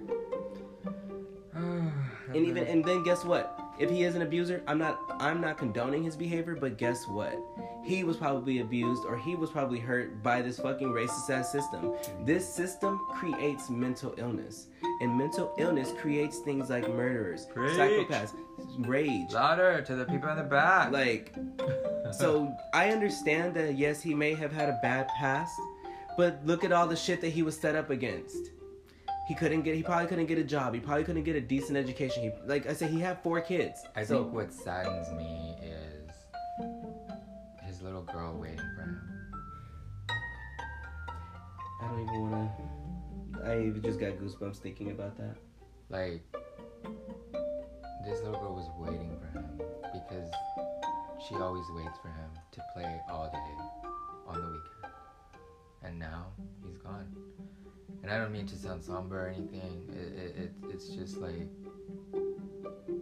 [2.27, 3.64] And even and then guess what?
[3.77, 7.37] If he is an abuser, I'm not I'm not condoning his behavior, but guess what?
[7.83, 11.93] He was probably abused or he was probably hurt by this fucking racist ass system.
[12.23, 14.67] This system creates mental illness.
[15.01, 17.73] And mental illness creates things like murderers, Preach.
[17.73, 18.33] psychopaths,
[18.87, 19.31] rage.
[19.33, 20.91] louder to the people in the back.
[20.91, 21.33] Like
[22.13, 25.53] so I understand that yes, he may have had a bad past,
[26.17, 28.51] but look at all the shit that he was set up against.
[29.27, 29.75] He couldn't get.
[29.75, 30.73] He probably couldn't get a job.
[30.73, 32.23] He probably couldn't get a decent education.
[32.23, 33.81] He, like I said, he had four kids.
[33.95, 36.11] I so think what saddens me is
[37.65, 39.01] his little girl waiting for him.
[41.81, 43.45] I don't even want to.
[43.45, 45.35] I even just got goosebumps thinking about that.
[45.89, 46.21] Like
[48.05, 49.61] this little girl was waiting for him
[49.91, 50.29] because
[51.27, 53.65] she always waits for him to play all day
[54.27, 54.93] on the weekend.
[55.83, 56.27] And now
[56.63, 57.07] he's gone.
[58.05, 59.89] And I don't mean to sound somber or anything.
[59.89, 61.47] It, it, it it's just like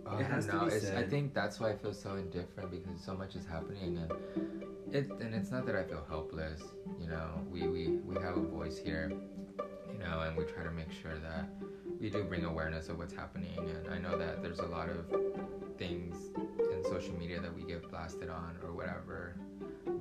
[0.07, 0.69] oh, It I has don't to know.
[0.71, 3.97] be It's, I think that's why I feel so indifferent because so much is happening
[3.97, 4.13] and
[4.95, 6.61] it and it's not that I feel helpless.
[7.01, 9.11] You know, we we, we have a voice here.
[9.91, 11.49] You know, and we try to make sure that
[12.03, 13.57] we do bring awareness of what's happening.
[13.57, 15.05] And I know that there's a lot of
[15.77, 16.17] things
[16.59, 19.35] in social media that we get blasted on or whatever.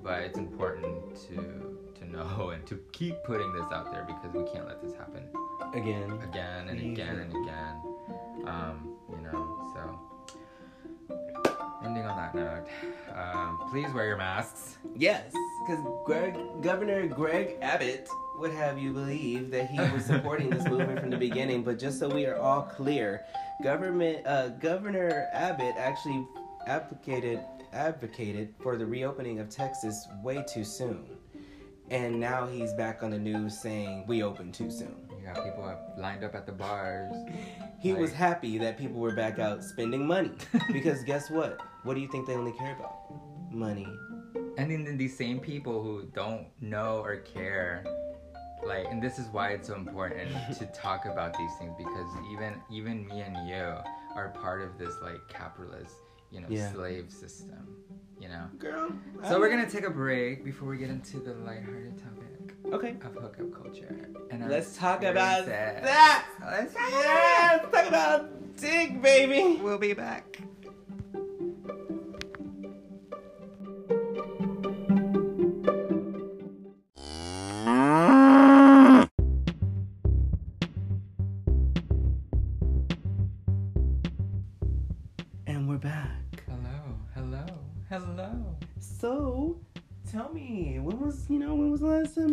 [0.03, 4.43] But it's important to to know and to keep putting this out there because we
[4.53, 5.23] can't let this happen
[5.75, 6.19] Again.
[6.29, 7.77] again and again and again.
[8.47, 11.17] Um, you know, so
[11.85, 12.67] ending on that note,
[13.17, 14.79] um, please wear your masks.
[14.97, 15.33] Yes,
[15.65, 18.09] because Greg, Governor Greg Abbott
[18.43, 21.63] would have you believe that he was supporting this movement from the beginning.
[21.63, 23.25] But just so we are all clear,
[23.63, 26.27] government uh, Governor Abbott actually
[26.67, 27.41] advocated
[27.73, 31.05] advocated for the reopening of Texas way too soon,
[31.91, 34.97] and now he's back on the news saying we opened too soon.
[35.21, 37.15] You got people lined up at the bars.
[37.81, 40.33] He was happy that people were back out spending money
[40.73, 41.61] because guess what?
[41.85, 43.53] What do you think they only care about?
[43.53, 43.87] Money.
[44.59, 47.85] And then these same people who don't know or care,
[48.67, 52.55] like, and this is why it's so important to talk about these things because even
[52.71, 53.75] even me and you
[54.17, 55.95] are part of this like capitalist,
[56.31, 56.71] you know, Yeah.
[56.73, 57.67] slave system,
[58.21, 58.45] you know.
[58.59, 58.93] Girl.
[59.29, 62.97] So we're gonna take a break before we get into the lighthearted topic Okay.
[63.05, 64.09] of hookup culture.
[64.31, 65.85] And Let's talk about experiences.
[65.85, 66.25] that.
[66.41, 69.61] Let's talk Yeah, let's talk about dick, baby.
[69.63, 70.39] We'll be back.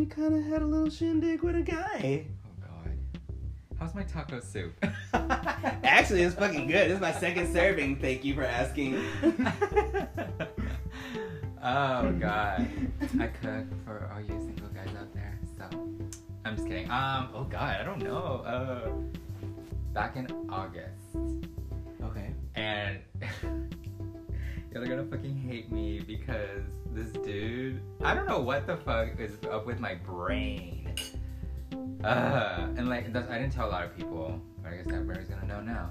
[0.09, 2.25] Kind of had a little shindig with a guy?
[2.45, 2.91] Oh God.
[3.79, 4.73] How's my taco soup?
[5.13, 6.91] Actually, it's fucking good.
[6.91, 7.97] It's my second serving.
[7.97, 8.95] Thank you for asking.
[11.63, 12.67] oh God.
[13.19, 15.39] I cook for all you single guys out there.
[15.57, 15.65] So
[16.45, 16.89] I'm just kidding.
[16.89, 17.29] Um.
[17.33, 17.77] Oh God.
[17.79, 18.43] I don't know.
[18.45, 18.89] Uh.
[19.93, 21.15] Back in August.
[22.03, 22.31] Okay.
[22.55, 22.99] And
[24.73, 29.19] y'all are gonna fucking hate me because this dude, I don't know what the fuck
[29.19, 30.93] is up with my brain.
[32.03, 35.27] Uh, and like, that's, I didn't tell a lot of people, but I guess everybody's
[35.27, 35.89] gonna know now.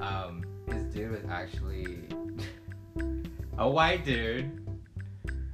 [0.00, 1.98] Um, this dude was actually
[3.58, 4.58] a white dude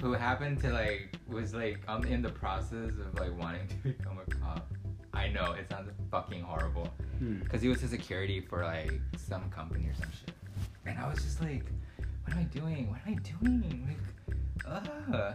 [0.00, 4.18] who happened to like was like I'm in the process of like wanting to become
[4.24, 4.72] a cop.
[5.12, 7.40] I know it sounds fucking horrible Hmm.
[7.40, 10.33] because he was a security for like some company or some shit.
[10.87, 11.64] And I was just like,
[12.28, 12.90] what am I doing?
[12.90, 13.96] What am I doing?
[14.66, 15.32] Like, uh.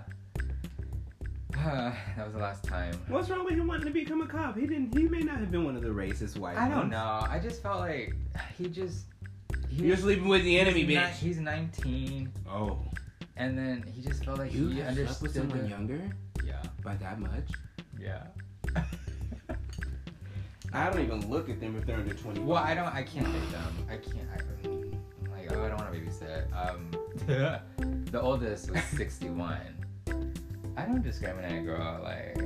[2.17, 2.93] that was the last time.
[3.07, 4.57] What's wrong with him wanting to become a cop?
[4.57, 4.95] He didn't.
[4.97, 6.57] He may not have been one of the racist white.
[6.57, 7.25] I don't know.
[7.29, 8.13] I just felt like
[8.57, 9.05] he just.
[9.69, 11.21] He You're sleeping with the enemy, he's bitch.
[11.21, 12.77] ni- he's 19, oh,
[13.37, 15.21] and then he just felt like you he have slept understood.
[15.23, 16.01] with someone the- younger
[16.45, 17.49] Yeah, by that much?
[17.99, 18.23] yeah.
[20.75, 22.39] I don't even look at them if they're under twenty.
[22.41, 22.87] Well, I don't.
[22.87, 23.87] I can't date them.
[23.89, 24.27] I can't.
[24.35, 24.62] I,
[25.55, 26.45] Oh, I don't want to babysit.
[26.53, 26.91] Um,
[28.11, 29.57] the oldest was 61.
[30.75, 31.99] I don't discriminate, girl.
[32.03, 32.37] Like,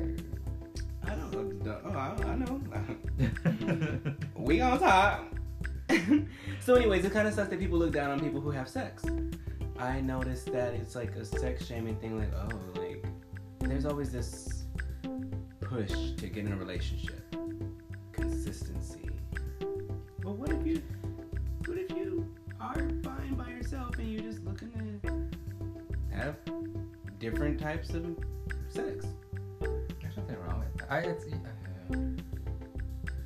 [1.06, 1.62] I don't.
[1.66, 2.62] Oh, I, I know.
[4.36, 5.34] we on top.
[6.60, 9.04] so, anyways, it kind of sucks that people look down on people who have sex.
[9.80, 12.18] I noticed that it's like a sex shaming thing.
[12.18, 13.06] Like, oh, like
[13.60, 14.66] there's always this
[15.62, 17.36] push to get in a relationship,
[18.12, 19.10] consistency.
[20.20, 20.97] But what if you, what if you
[22.78, 24.72] are fine by yourself and you're just looking
[25.04, 26.36] to have
[27.20, 28.06] different types of
[28.70, 29.08] sex?
[29.60, 30.92] There's nothing wrong with that.
[30.92, 31.98] I, it's, uh,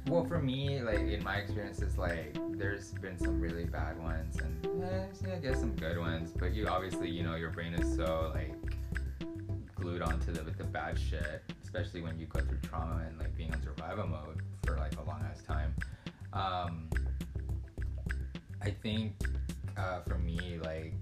[0.08, 4.38] well, for me, like in my experience, it's like there's been some really bad ones,
[4.40, 6.32] and eh, yeah, I guess some good ones.
[6.38, 8.54] But you obviously, you know, your brain is so like
[9.76, 13.36] glued onto the with the bad shit, especially when you go through trauma and like
[13.36, 15.74] being on survival mode for like a long ass time.
[16.34, 16.90] Um,
[18.62, 19.14] I think
[19.78, 20.94] uh, for me, like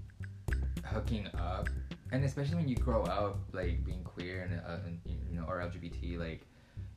[0.84, 1.68] hooking up
[2.12, 5.60] and especially when you grow up like being queer and, uh, and you know or
[5.60, 6.46] lgbt like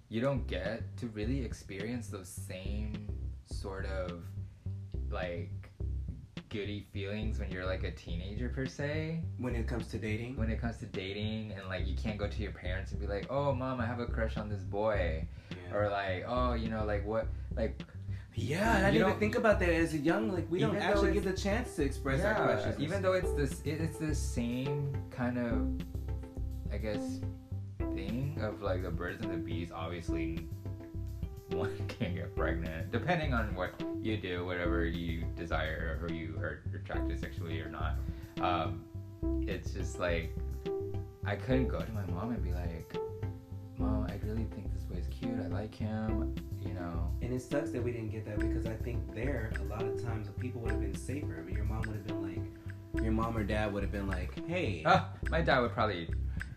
[0.09, 3.07] you don't get to really experience those same
[3.45, 4.23] sort of
[5.09, 5.51] like
[6.53, 9.19] goody feelings when you're like a teenager per se.
[9.39, 12.27] When it comes to dating, when it comes to dating and like you can't go
[12.27, 15.25] to your parents and be like oh mom i have a crush on this boy.
[15.49, 15.75] Yeah.
[15.75, 17.81] or like oh you know like what like
[18.35, 20.31] Yeah, and I didn't even think about that as a young.
[20.31, 22.79] Like we don't actually get the chance to express our questions.
[22.79, 25.67] even though it's this, it, it's the same kind of,
[26.73, 27.19] I guess,
[27.77, 29.71] thing of like the birds and the bees.
[29.73, 30.47] Obviously,
[31.49, 36.35] one can get pregnant depending on what you do, whatever you desire, or who you
[36.37, 37.95] are attracted sexually or not.
[38.41, 38.83] Um,
[39.47, 40.35] it's just like
[41.25, 42.95] I couldn't go to my mom and be like,
[43.77, 45.39] "Mom, I really think this boy's cute.
[45.39, 47.11] I like him." You know.
[47.21, 50.01] And it sucks that we didn't get that because I think there a lot of
[50.03, 51.41] times the people would have been safer.
[51.45, 54.45] But Your mom would have been like, your mom or dad would have been like,
[54.47, 56.09] hey, Ah, my dad would probably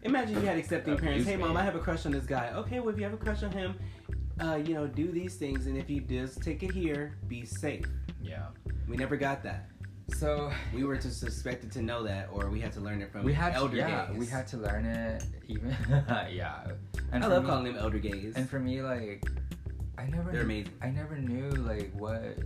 [0.02, 1.26] imagine you had accepting parents.
[1.26, 1.44] Hey, me.
[1.44, 2.52] mom, I have a crush on this guy.
[2.54, 3.74] Okay, well if you have a crush on him,
[4.40, 7.86] uh, you know, do these things, and if you just take it here, be safe.
[8.22, 8.46] yeah.
[8.86, 9.68] We never got that.
[10.14, 13.24] So We were just suspected to know that, or we had to learn it from
[13.24, 14.16] we had elder to, yeah, gays.
[14.18, 15.74] we had to learn it even
[16.30, 16.66] yeah.
[17.12, 18.34] And I love me, calling them elder gays.
[18.36, 19.26] And for me, like,
[19.98, 20.72] I never, They're amazing.
[20.82, 22.38] I never knew like what.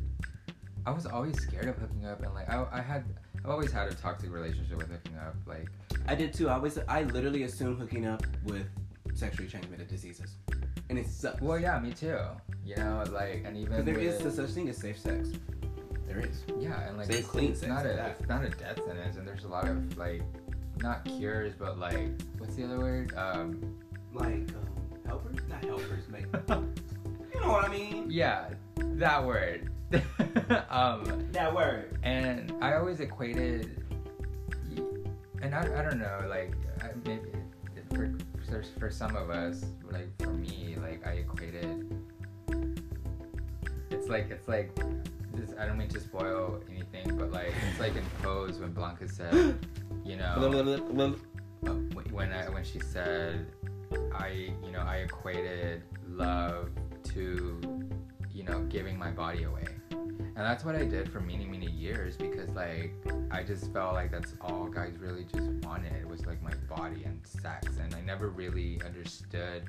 [0.86, 3.04] I was always scared of hooking up, and like I, I had,
[3.44, 5.34] I've always had a toxic relationship with hooking up.
[5.46, 5.68] Like,
[6.08, 6.48] I did too.
[6.48, 8.66] I always, I literally assume hooking up with
[9.14, 10.36] sexually transmitted diseases,
[10.88, 11.40] and it sucks.
[11.42, 12.18] well, yeah, me too.
[12.64, 15.30] You know, like, and even Because there is with, no such thing as safe sex.
[16.06, 16.44] There is.
[16.58, 18.16] yeah, and like Safe, clean it's sex, not a, that.
[18.18, 20.22] it's not a death sentence, and there's a lot of like,
[20.82, 22.08] not cures, but like,
[22.38, 23.12] what's the other word?
[23.16, 23.76] Um,
[24.14, 24.48] Like um,
[25.06, 26.26] helpers, not helpers, like
[27.40, 28.06] you know what I mean.
[28.10, 29.70] yeah, that word.
[30.70, 31.98] um, That word.
[32.02, 33.82] and I always equated,
[35.42, 37.30] and I, I don't know, like I, maybe
[37.94, 41.86] for, for some of us, like for me, like I equated.
[43.90, 44.74] It's like it's like
[45.34, 45.50] this.
[45.58, 49.58] I don't mean to spoil anything, but like it's like in Pose when Blanca said,
[50.04, 50.34] you know,
[51.66, 51.74] Oh,
[52.12, 53.46] when I when she said,
[54.14, 56.70] I you know I equated love
[57.14, 57.60] to
[58.32, 62.16] you know giving my body away, and that's what I did for many many years
[62.16, 62.92] because like
[63.30, 67.20] I just felt like that's all guys really just wanted was like my body and
[67.24, 69.64] sex, and I never really understood.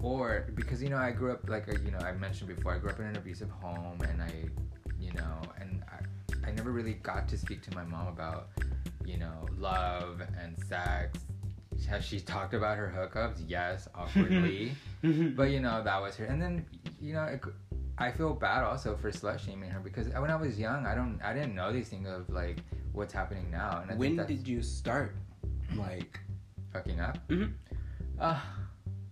[0.00, 2.78] Or because you know I grew up like uh, you know I mentioned before I
[2.78, 4.32] grew up in an abusive home and I
[4.98, 8.48] you know and I, I never really got to speak to my mom about
[9.04, 11.18] you know, love and sex.
[11.88, 13.42] Has she talked about her hookups?
[13.46, 14.72] Yes, awkwardly.
[15.36, 16.24] but you know, that was her.
[16.24, 16.66] And then,
[17.00, 17.40] you know, it,
[17.98, 21.20] I feel bad also for slut shaming her because when I was young, I don't,
[21.22, 22.58] I didn't know these things of like
[22.92, 23.80] what's happening now.
[23.82, 25.16] And I when did you start?
[25.76, 26.20] Like,
[26.72, 27.18] fucking up.
[27.28, 27.52] Mhm.
[28.18, 28.38] Uh,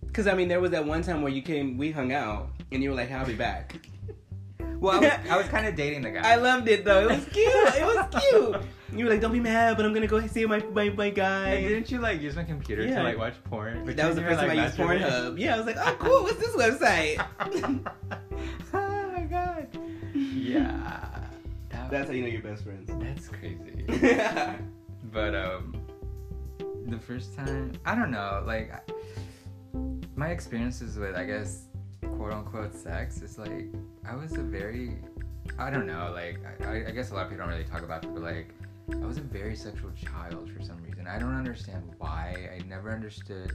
[0.07, 2.83] because I mean, there was that one time where you came, we hung out, and
[2.83, 3.77] you were like, "I'll be back."
[4.81, 6.33] well, I was, I was kind of dating the guy.
[6.33, 7.09] I loved it though.
[7.09, 7.47] It was cute.
[7.47, 8.57] It was cute.
[8.99, 11.51] You were like, "Don't be mad, but I'm gonna go see my my, my guy."
[11.57, 12.97] Hey, didn't you like use my computer Yeah.
[12.99, 13.85] to like watch porn?
[13.87, 15.39] that was the first time I used Pornhub.
[15.39, 16.23] Yeah, I was like, "Oh, cool.
[16.25, 17.25] What's this website?"
[18.75, 19.69] oh my god.
[20.15, 21.11] Yeah.
[21.71, 22.91] That- That's how you know you're best friends.
[22.99, 23.85] That's crazy.
[25.13, 25.77] but um,
[26.87, 28.73] the first time, I don't know, like
[30.17, 31.67] my experiences with, I guess,
[32.07, 33.67] quote unquote sex is like
[34.09, 34.97] I was a very,
[35.59, 38.05] I don't know, like I, I guess a lot of people don't really talk about
[38.05, 38.49] it, but like
[38.93, 41.07] I was a very sexual child for some reason.
[41.07, 42.51] I don't understand why.
[42.59, 43.53] I never understood.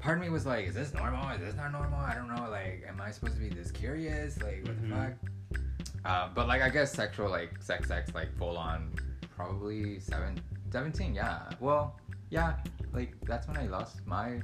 [0.00, 1.28] Part of me was like, is this normal?
[1.30, 1.98] Is this not normal?
[2.00, 2.48] I don't know.
[2.50, 4.40] Like, am I supposed to be this curious?
[4.42, 4.88] Like, what Mhm.
[4.88, 5.60] the fuck?
[6.06, 8.94] Uh, but like, I guess sexual, like sex, sex, like full on,
[9.36, 10.40] probably seven,
[10.72, 11.40] 17, Yeah.
[11.60, 12.56] Well, yeah.
[12.92, 14.40] Like that's when I lost my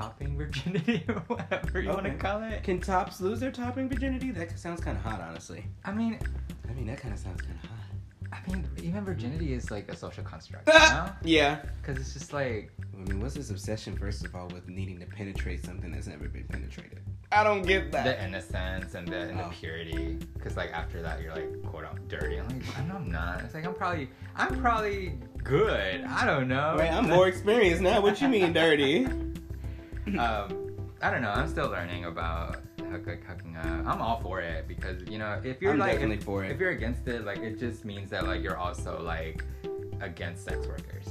[0.00, 2.62] topping virginity or whatever you want to call it.
[2.62, 4.30] Can tops lose their topping virginity?
[4.30, 5.64] That sounds kind of hot, honestly.
[5.84, 6.18] I mean,
[6.68, 7.76] I mean, that kind of sounds kind of hot.
[8.32, 11.10] I mean, even virginity is like a social construct, you know?
[11.24, 11.58] Yeah.
[11.82, 15.06] Because it's just like I mean, what's this obsession, first of all, with needing to
[15.06, 17.00] penetrate something that's never been penetrated?
[17.32, 18.04] I don't get that.
[18.04, 19.50] the innocence and the, and the Oh.
[19.52, 20.18] purity.
[20.34, 22.38] Because like after that, you're like quote unquote dirty.
[22.38, 23.40] I'm like, I'm, I'm not.
[23.42, 26.04] It's like I'm probably, I'm probably good.
[26.04, 26.76] I don't know.
[26.78, 28.00] Wait, I'm more experienced now.
[28.00, 29.06] What you mean, dirty?
[30.18, 31.30] um, I don't know.
[31.30, 33.64] I'm still learning about like, hooking up.
[33.64, 36.50] I'm all for it because you know if you're I'm like definitely if, for it.
[36.50, 39.44] if you're against it, like it just means that like you're also like
[40.00, 41.06] against sex workers.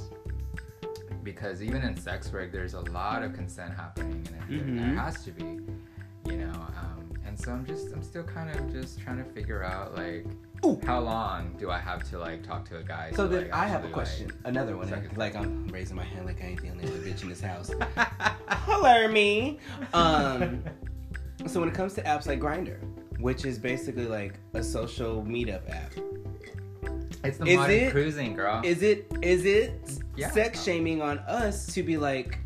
[1.22, 4.76] Because even in sex work, there's a lot of consent happening, and it, Mhm.
[4.78, 5.60] there has to be,
[6.30, 6.50] you know.
[6.52, 10.26] Um, and so I'm just, I'm still kind of just trying to figure out like
[10.64, 10.78] Ooh.
[10.84, 13.12] how long do I have to like talk to a guy?
[13.14, 14.30] So to, then like, I have a question.
[14.44, 14.88] Another one.
[14.88, 15.16] Second.
[15.16, 17.70] Like I'm raising my hand like I ain't the only other bitch in this house.
[17.96, 18.32] Like...
[18.66, 19.58] Hello, me.
[19.94, 20.62] Um,
[21.46, 22.78] so when it comes to apps like Grindr,
[23.20, 25.92] which is basically like a social meetup app,
[27.24, 28.60] it's the Is modern it- cruising, girl.
[28.64, 30.30] is it is it Yeah.
[30.30, 32.38] sex shaming on us to be like,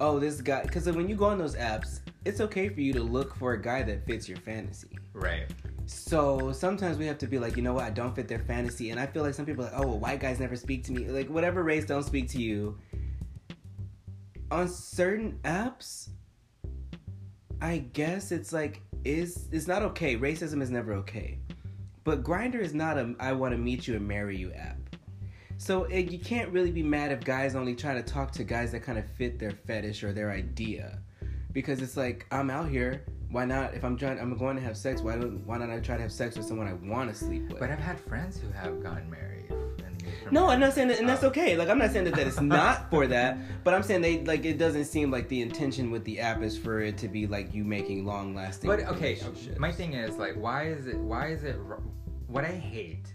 [0.00, 0.62] oh, this guy?
[0.62, 3.60] Because when you go on those apps, it's okay for you to look for a
[3.62, 4.98] guy that fits your fantasy.
[5.14, 5.46] Right.
[5.86, 8.90] So sometimes we have to be like, you know what, I don't fit their fantasy,
[8.90, 10.92] and I feel like some people are like, oh, well, white guys never speak to
[10.92, 11.08] me.
[11.08, 12.76] Like whatever race don't speak to you.
[14.50, 16.08] On certain apps,
[17.60, 20.16] I guess it's like is it's not okay.
[20.16, 21.38] Racism is never okay,
[22.04, 24.78] but Grindr is not a I want to meet you and marry you app.
[25.58, 28.72] So it, you can't really be mad if guys only try to talk to guys
[28.72, 30.98] that kind of fit their fetish or their idea,
[31.52, 33.74] because it's like I'm out here why not?
[33.74, 35.00] If I'm trying, I'm going to have sex.
[35.00, 35.44] Why don't?
[35.46, 37.58] Why not I try to have sex with someone I want to sleep with?
[37.58, 39.52] But I've had friends who have gotten married.
[40.30, 41.56] No, I'm not saying that, and that's okay.
[41.56, 44.44] Like I'm not saying that, that it's not for that, but I'm saying they like
[44.44, 47.54] it doesn't seem like the intention with the app is for it to be like
[47.54, 48.68] you making long lasting.
[48.68, 49.20] But okay,
[49.58, 50.96] my thing is like, why is it?
[50.96, 51.56] Why is it?
[52.28, 53.14] What I hate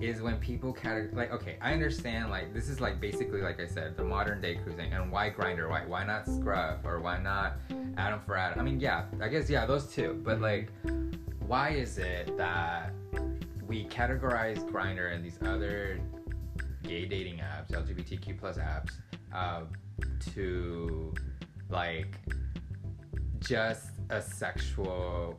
[0.00, 3.66] is when people categorize like okay i understand like this is like basically like i
[3.66, 7.56] said the modern day cruising and why grindr why why not scruff or why not
[7.96, 8.60] adam for adam?
[8.60, 10.70] I mean yeah i guess yeah those two but like
[11.46, 12.92] why is it that
[13.66, 15.98] we categorize grindr and these other
[16.82, 18.92] gay dating apps lgbtq plus apps
[19.34, 19.62] uh,
[20.34, 21.12] to
[21.70, 22.18] like
[23.40, 25.38] just a sexual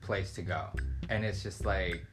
[0.00, 0.68] place to go?
[1.08, 2.04] And it's just like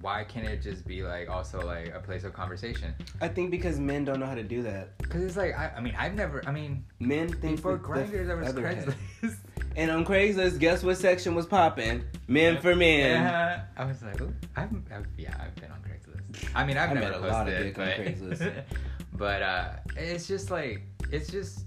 [0.00, 2.94] why can't it just be like also like a place of conversation?
[3.20, 4.96] I think because men don't know how to do that.
[4.98, 8.36] Because it's like I, I mean I've never I mean men think before Grindr there
[8.36, 9.36] was Craigslist.
[9.76, 12.04] and on Craigslist, guess what section was popping?
[12.28, 12.60] Men yeah.
[12.60, 13.22] for men.
[13.22, 13.64] Yeah.
[13.76, 14.20] I was like,
[14.56, 16.50] I've, I've, yeah, I've been on Craigslist.
[16.54, 18.64] I mean, I've I never met a lot of dick but, on Craigslist.
[19.14, 21.64] but uh, it's just like it's just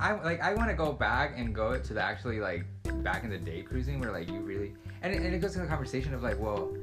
[0.00, 2.64] I like I want to go back and go to the actually like
[3.02, 5.60] back in the day cruising where like you really and it, and it goes to
[5.60, 6.74] the conversation of like well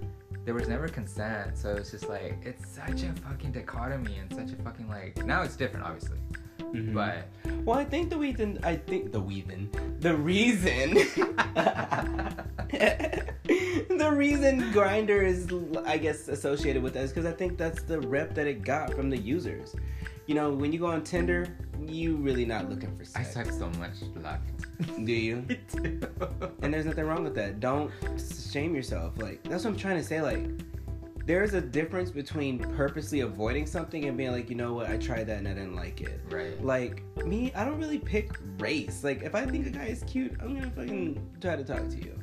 [0.44, 4.58] there was never consent, so it's just like it's such a fucking dichotomy and such
[4.58, 6.18] a fucking like now it's different obviously.
[6.60, 6.94] Mm-hmm.
[6.94, 7.28] But
[7.66, 9.70] well, I think the reason I think the reason
[10.00, 10.94] the reason
[13.98, 15.48] the reason Grindr is
[15.86, 18.94] I guess associated with that is because I think that's the rep that it got
[18.94, 19.76] from the users.
[20.28, 21.58] You know, when you go on Tinder,
[21.88, 23.36] you really not looking for sex.
[23.36, 24.44] I swipe so much left.
[25.06, 25.46] Do you?
[26.62, 27.60] and there's nothing wrong with that.
[27.60, 27.92] Don't
[28.52, 29.18] shame yourself.
[29.18, 30.22] Like that's what I'm trying to say.
[30.22, 30.48] Like
[31.26, 35.28] there's a difference between purposely avoiding something and being like, you know what, I tried
[35.28, 36.20] that and I didn't like it.
[36.30, 36.64] Right.
[36.64, 39.04] Like me, I don't really pick race.
[39.04, 41.98] Like if I think a guy is cute, I'm gonna fucking try to talk to
[41.98, 42.18] you.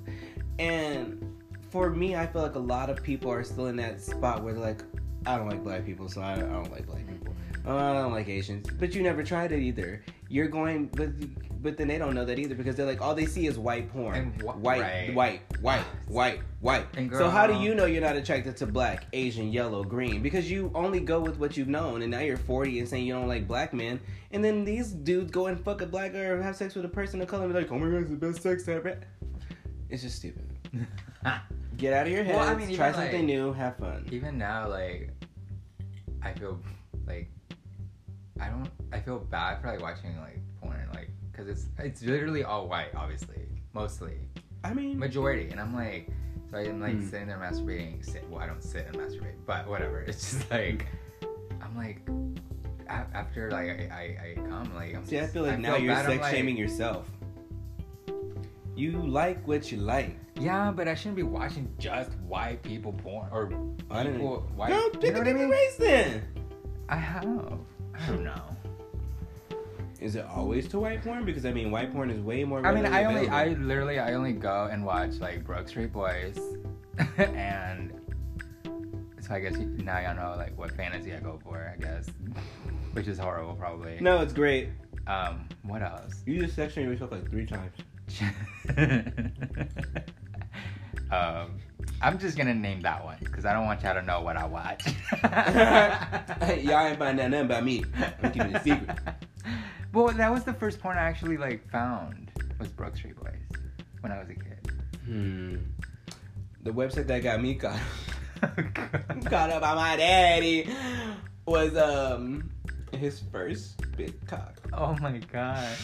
[0.59, 1.37] And
[1.71, 4.53] for me, I feel like a lot of people are still in that spot where
[4.53, 4.83] they're like,
[5.27, 7.28] I don't like black people, so I, I don't like black people.
[7.67, 8.69] Oh, I don't like Asians.
[8.79, 10.03] But you never tried it either.
[10.29, 11.11] You're going, but
[11.63, 13.91] but then they don't know that either because they're like all they see is white
[13.91, 15.15] porn, wh- white, right.
[15.15, 17.09] white, white, white, white.
[17.09, 20.23] Girl, so how do you know you're not attracted to black, Asian, yellow, green?
[20.23, 23.15] Because you only go with what you've known, and now you're 40 and saying you
[23.15, 24.01] don't like black men,
[24.31, 26.89] and then these dudes go and fuck a black girl or have sex with a
[26.89, 28.99] person of color and be like, oh my god, it's the best sex ever.
[29.89, 30.47] It's just stupid.
[31.77, 32.35] Get out of your head.
[32.35, 33.53] Well, I mean, try something like, new.
[33.53, 34.07] Have fun.
[34.11, 35.11] Even now, like,
[36.23, 36.59] I feel
[37.07, 37.31] like
[38.41, 38.71] I don't.
[38.93, 42.95] I feel bad for like watching like porn, like because it's it's literally all white,
[42.95, 44.19] obviously, mostly.
[44.65, 46.09] I mean, majority, and I'm like,
[46.51, 47.09] so I'm like hmm.
[47.09, 48.05] sitting there masturbating.
[48.05, 50.01] Sit, well, I don't sit and masturbate, but whatever.
[50.09, 50.87] It's just like,
[51.61, 52.01] I'm like,
[52.89, 55.75] after like I I, I come like I'm see, just, I feel like I now
[55.75, 57.11] feel you're bad, sex shaming like, yourself.
[58.75, 60.17] You like what you like.
[60.37, 64.71] Yeah, but I shouldn't be watching just white people porn or people white.
[64.71, 66.23] No, pick a different race then.
[66.89, 67.59] I have.
[68.01, 68.43] I don't know.
[70.01, 71.25] Is it always to white porn?
[71.25, 72.65] Because I mean, white porn is way more.
[72.65, 76.39] I mean, I only, I literally, I only go and watch like Broke Straight Boys,
[77.19, 77.93] and
[79.21, 81.75] so I guess now y'all know like what fantasy I go for.
[81.75, 82.09] I guess,
[82.93, 83.99] which is horrible, probably.
[84.01, 84.69] No, it's great.
[85.09, 86.23] Um, what else?
[86.27, 87.73] You just sectioned yourself like three times.
[91.11, 91.59] um,
[92.01, 94.47] I'm just gonna name that one because I don't want y'all to know what I
[94.47, 94.87] watch.
[96.65, 97.85] y'all ain't find out nothing about me.
[98.23, 98.99] I'm keeping it a secret.
[99.95, 103.33] Well, that was the first porn I actually like found was Broke Straight Boys
[104.01, 104.71] when I was a kid.
[105.07, 105.57] Hmm.
[106.63, 107.81] The website that got me caught
[109.25, 110.69] caught up by my daddy
[111.47, 112.51] was um
[112.93, 114.61] his first big cock.
[114.75, 115.77] Oh my god.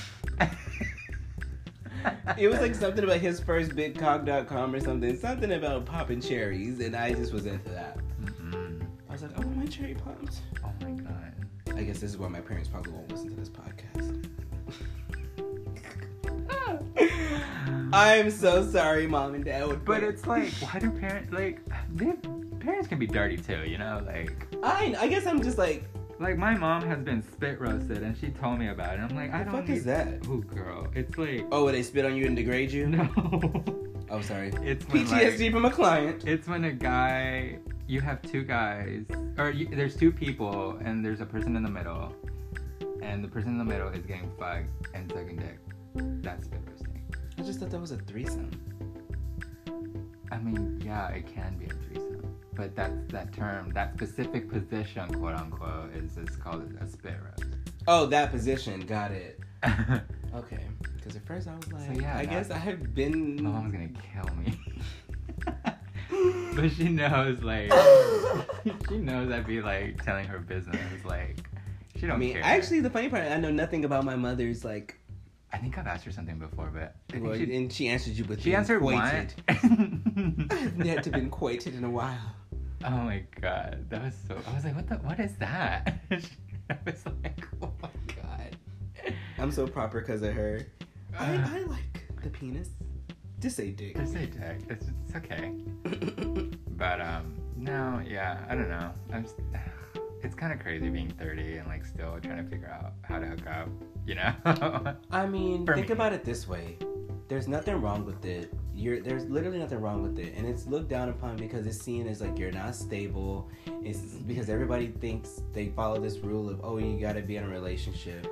[2.39, 5.17] It was like something about his first bigcock.com or something.
[5.19, 7.99] Something about popping cherries, and I just was into that.
[8.23, 8.83] Mm-hmm.
[9.09, 10.41] I was like, oh, my cherry pops.
[10.65, 11.35] Oh my god.
[11.77, 14.29] I guess this is why my parents probably won't listen to this podcast.
[17.93, 19.85] I'm so sorry, mom and dad.
[19.85, 21.61] But it's like, why do parents like?
[21.95, 22.13] They,
[22.61, 24.03] parents can be dirty too, you know?
[24.05, 24.33] Like,
[24.63, 25.85] I, I guess I'm just like,
[26.21, 29.03] Like my mom has been spit roasted, and she told me about it.
[29.03, 29.55] I'm like, I The don't.
[29.61, 30.09] fuck need- is that?
[30.29, 32.87] Oh, girl, it's like Oh, they spit on you and degrade you?
[32.89, 33.09] no.
[34.11, 34.53] Oh, sorry.
[34.63, 36.25] It's when, PTSD like, from a client.
[36.27, 37.59] It's when a guy,
[37.89, 39.05] you have two guys,
[39.39, 42.15] or you, there's two people, and there's a person in the middle,
[43.03, 45.59] and the person in the middle is getting fucked and sucking dick.
[46.23, 47.03] That's spit roasting.
[47.39, 48.51] I just thought that was a threesome.
[50.31, 55.09] I mean, yeah, it can be a threesome, but that's that term, that specific position,
[55.15, 57.15] quote unquote, is is called a spit
[57.87, 58.81] Oh, that position.
[58.81, 59.41] Got it.
[60.35, 60.65] Okay.
[60.97, 63.37] Because at first I was like, yeah, I guess I've been.
[63.41, 64.59] My mom's gonna kill me.
[66.57, 67.73] but she knows, like,
[68.89, 71.39] she knows I'd be like telling her business, like,
[71.95, 72.43] she don't I mean, care.
[72.43, 74.99] actually, the funny part, I know nothing about my mother's like.
[75.53, 78.25] I think I've asked her something before, but I Well, she, and she answered you
[78.25, 79.35] with she answered coited.
[79.47, 80.49] one.
[80.51, 82.35] I haven't to been coited in a while.
[82.85, 84.37] Oh my god, that was so.
[84.47, 84.97] I was like, what the?
[84.97, 86.01] What is that?
[86.71, 88.57] I was like, oh my god.
[89.39, 90.61] I'm so proper because of her.
[91.19, 91.49] I, Uh.
[91.55, 92.69] I like the penis.
[93.41, 93.97] Just say dick.
[93.97, 94.61] Just say dick.
[94.69, 95.53] It's, it's okay.
[96.77, 98.91] But um, no, yeah, I don't know.
[99.13, 99.25] I'm.
[99.25, 99.35] s-
[100.23, 103.27] It's kind of crazy being 30 and like still trying to figure out how to
[103.27, 103.69] hook up.
[104.07, 104.33] You know?
[105.11, 105.93] I mean, For think me.
[105.93, 106.79] about it this way.
[107.29, 108.51] There's nothing wrong with it.
[108.77, 112.09] You're there's literally nothing wrong with it, and it's looked down upon because it's seen
[112.09, 113.49] as like you're not stable.
[113.83, 117.49] It's because everybody thinks they follow this rule of oh you gotta be in a
[117.49, 118.27] relationship,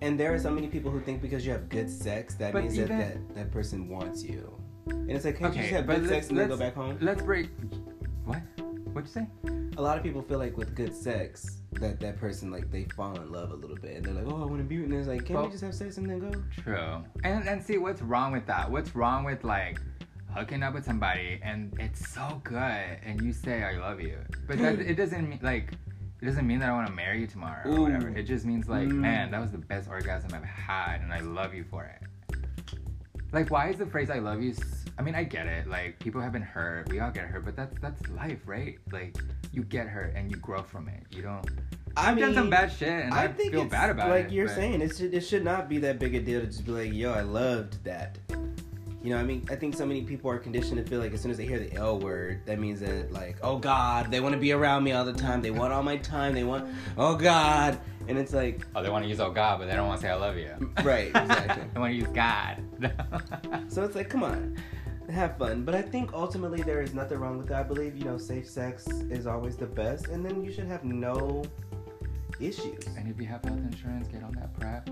[0.00, 2.64] and there are so many people who think because you have good sex that But
[2.64, 4.52] means even- that, that that person wants you,
[4.88, 6.98] and it's like can't you Okay, just have good sex and then go back home?
[7.00, 7.50] Let's break.
[8.24, 8.40] What?
[8.92, 9.26] What'd you say?
[9.76, 13.14] A lot of people feel like with good sex that that person like they fall
[13.16, 14.94] in love a little bit, and they're like oh I want to be with, and
[14.98, 16.32] it's like can't Well- we just have sex and then go?
[16.62, 17.04] True.
[17.24, 18.70] And and see what's wrong with that?
[18.70, 19.78] What's wrong with like
[20.32, 24.18] hooking up with somebody and it's so good and you say I love you,
[24.48, 25.72] but that it doesn't mean like
[26.20, 27.82] it doesn't mean that I want to marry you tomorrow or Ooh.
[27.82, 28.08] whatever.
[28.08, 28.94] It just means like, Mm.
[28.94, 32.36] man, that was the best orgasm I've had and I love you for it.
[33.32, 34.54] Like, why is the phrase "I love you"?
[34.94, 35.66] S- I mean, I get it.
[35.68, 36.88] Like, people have been hurt.
[36.90, 38.78] We all get hurt, but that's that's life, right?
[38.92, 39.16] Like,
[39.52, 41.02] you get hurt and you grow from it.
[41.10, 41.46] You don't.
[41.96, 44.24] I I've done some bad shit and I, think feel it's, bad about like it.
[44.24, 46.46] Like you're but- saying, it should it should not be that big a deal to
[46.46, 48.18] just be like, yo, I loved that.
[49.02, 51.20] You know, I mean, I think so many people are conditioned to feel like as
[51.20, 54.32] soon as they hear the L word, that means that like, oh God, they want
[54.34, 55.42] to be around me all the time.
[55.42, 56.32] They want all my time.
[56.34, 56.66] They want,
[56.96, 57.78] oh God,
[58.08, 60.06] and it's like, Oh, they want to use oh God, but they don't want to
[60.06, 60.72] say I love you.
[60.82, 61.64] right, exactly.
[61.74, 62.62] they want to use God.
[63.68, 64.56] So it's like, come on,
[65.10, 65.64] have fun.
[65.64, 67.60] But I think ultimately there is nothing wrong with that.
[67.60, 70.84] I believe you know, safe sex is always the best, and then you should have
[70.84, 71.42] no
[72.40, 72.86] issues.
[72.96, 74.88] and if you have health insurance, get on that PrEP.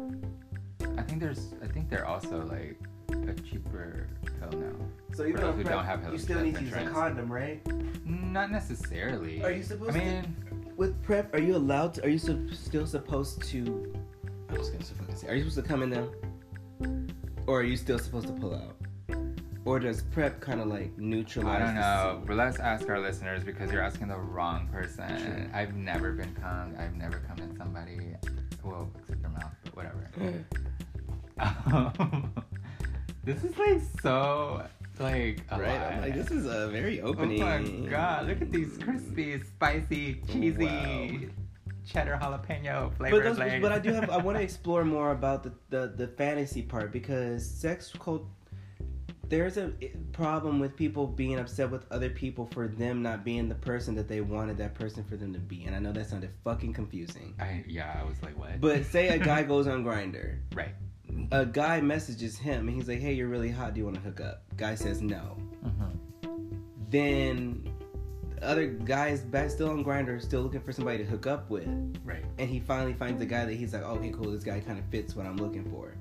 [0.99, 1.55] I think there's.
[1.63, 2.79] I think they're also like
[3.29, 4.09] a cheaper
[4.41, 4.73] pill now.
[5.15, 6.97] So even though who PrEP, don't have health you still need to use a insurance.
[6.99, 7.61] condom, right?
[8.07, 9.43] Not necessarily.
[9.43, 10.37] Are you supposed I to- mean,
[10.77, 12.05] With PrEP, are you allowed to?
[12.05, 13.93] Are you su- still supposed to?
[14.49, 15.29] I'm just gonna fucking say.
[15.29, 16.09] Are you supposed to come in now,
[17.47, 18.77] or are you still supposed to pull out?
[19.65, 21.63] Or does PrEP kind of like neutralize?
[21.63, 22.23] I don't know.
[22.27, 25.09] But let's ask our listeners because you're asking the wrong person.
[25.09, 25.51] True.
[25.55, 26.77] I've never been cummed.
[26.79, 28.01] I've never come in somebody.
[28.65, 30.45] Well, except their mouth, but whatever.
[31.39, 32.33] Um,
[33.25, 34.65] this is like so
[34.99, 36.01] like right.
[36.01, 37.43] Like, this is a very opening.
[37.43, 38.27] Oh my god!
[38.27, 41.11] Look at these crispy, spicy, cheesy, Wow.
[41.87, 44.11] cheddar jalapeno But, flavored those, but I do have.
[44.11, 48.27] I want to explore more about the, the the fantasy part because sex cult.
[49.33, 49.73] There's a
[50.13, 54.07] problem with people being upset with other people for them not being the person that
[54.07, 57.33] they wanted that person for them to be, and I know that sounded fucking confusing.
[57.41, 58.61] I, yeah, I was like, what?
[58.61, 60.75] But say a guy goes on Grindr, right.
[61.31, 63.73] a guy messages him and he's like, "Hey, you're really hot.
[63.73, 65.39] Do you want to hook up?" Guy says no.
[65.65, 66.67] Mm-hmm.
[66.91, 67.71] Then
[68.37, 71.49] the other guy is back still on Grindr, still looking for somebody to hook up
[71.49, 71.67] with,
[72.05, 72.23] Right.
[72.39, 74.31] and he finally finds a guy that he's like, "Okay, cool.
[74.31, 75.95] This guy kind of fits what I'm looking for."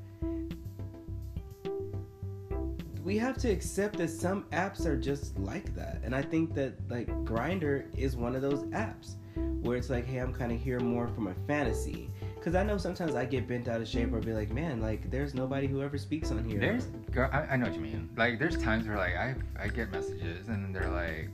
[3.03, 6.73] We have to accept that some apps are just like that, and I think that
[6.89, 9.15] like Grindr is one of those apps
[9.61, 12.77] where it's like, "Hey, I'm kind of here more from a fantasy." Because I know
[12.77, 15.83] sometimes I get bent out of shape or be like, man, like there's nobody who
[15.83, 16.59] ever speaks on here.
[16.59, 18.09] There's, girl, I, I know what you mean.
[18.17, 21.29] Like, there's times where like I I get messages and they're like,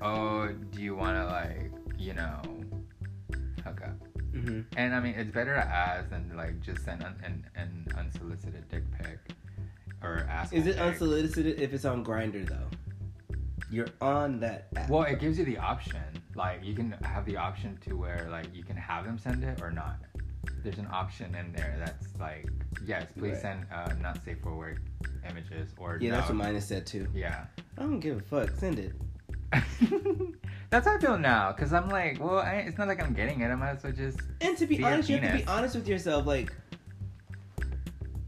[0.00, 2.42] oh, do you want to like, you know,
[3.64, 3.96] hook up?
[4.32, 7.86] hmm And I mean, it's better to ask than like just send an, an, an
[7.96, 9.18] unsolicited dick pic
[10.04, 10.28] or.
[10.52, 10.80] Is it dick.
[10.80, 12.68] unsolicited if it's on Grindr though?
[13.70, 14.88] You're on that app.
[14.88, 16.00] Well, it gives you the option.
[16.36, 19.60] Like, you can have the option to where like you can have them send it
[19.62, 19.96] or not.
[20.62, 22.48] There's an option in there that's like,
[22.84, 23.42] yes, please Right.
[23.42, 24.80] send uh, not safe for work
[25.28, 26.16] images or yeah, no.
[26.16, 27.06] that's what mine is set too.
[27.14, 27.46] Yeah.
[27.78, 28.54] I don't give a fuck.
[28.56, 28.92] Send it.
[30.70, 33.40] That's how I feel now, cause I'm like, well, I, it's not like I'm getting
[33.42, 33.46] it.
[33.48, 34.18] I might as well just.
[34.40, 36.26] And to be honest, you have to be honest with yourself.
[36.26, 36.52] Like,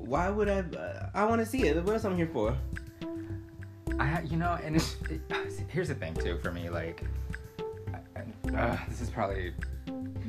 [0.06, 0.60] why would I?
[0.60, 1.82] Uh, I want to see it.
[1.84, 2.56] What else I'm here for?
[3.98, 5.20] I, you know, and it's, it,
[5.68, 7.02] here's the thing too for me, like,
[8.54, 9.52] uh, this is probably,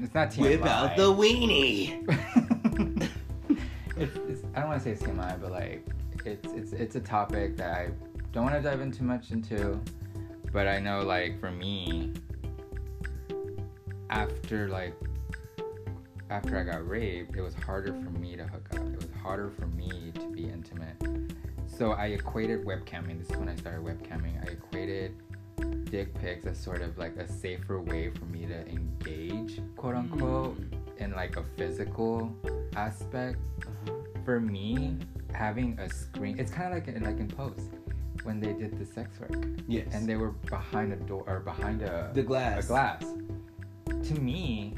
[0.01, 0.41] it's not TMI.
[0.41, 2.03] Whip out the weenie.
[3.97, 5.86] it's, it's, I don't want to say TMI, but like,
[6.25, 7.89] it's it's it's a topic that I
[8.32, 9.80] don't want to dive in too much into,
[10.51, 12.13] but I know like for me,
[14.09, 14.93] after like
[16.30, 19.07] after I got raped, it was harder for me to hook up.
[19.22, 20.95] Harder for me to be intimate.
[21.68, 23.20] So I equated webcamming.
[23.20, 24.41] This is when I started webcamming.
[24.47, 25.15] I equated
[25.86, 30.57] dick pics as sort of like a safer way for me to engage, quote unquote,
[30.97, 32.36] in like a physical
[32.76, 33.38] aspect.
[33.65, 33.93] Uh-huh.
[34.26, 34.97] For me,
[35.34, 37.70] having a screen, it's kind of like in, like in Pose
[38.24, 39.32] when they did the sex work
[39.68, 39.88] Yes.
[39.93, 42.65] and they were behind a door or behind a the glass.
[42.65, 43.05] a glass.
[43.86, 44.76] To me,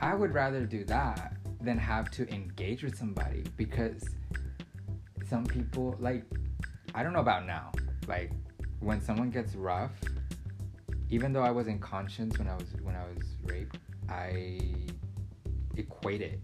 [0.00, 4.02] I would rather do that than have to engage with somebody because
[5.28, 6.24] some people like
[6.94, 7.70] I don't know about now.
[8.08, 8.32] Like
[8.80, 9.92] when someone gets rough,
[11.10, 14.58] even though I was in conscience when I was when I was raped, I
[15.76, 16.40] equate it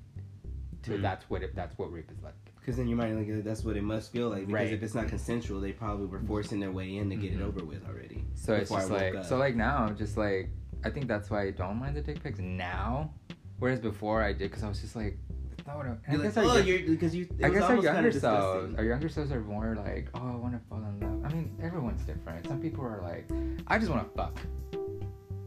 [0.85, 1.03] to Mm.
[1.03, 2.35] that's what it, that's what rape is like.
[2.61, 4.41] Because in your mind, like that's what it must feel like.
[4.47, 4.73] Because Right.
[4.73, 7.43] if it's not consensual, they probably were forcing their way in to get it Mhm.
[7.47, 8.25] over with already.
[8.35, 9.25] So it's Before I just like up.
[9.25, 10.51] so like now just like
[10.85, 13.13] I think that's why I don't mind the dick pics now,
[13.59, 15.19] whereas before I did because I was just like
[15.67, 17.29] that's not what I, guess like, our oh, you're because you.
[17.43, 20.61] I guess our younger selves, our younger selves are more like, oh, I want to
[20.69, 21.31] fall in love.
[21.31, 22.47] I mean, everyone's different.
[22.47, 23.29] Some people are like,
[23.67, 24.39] I just want to fuck,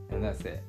[0.10, 0.64] and that's it.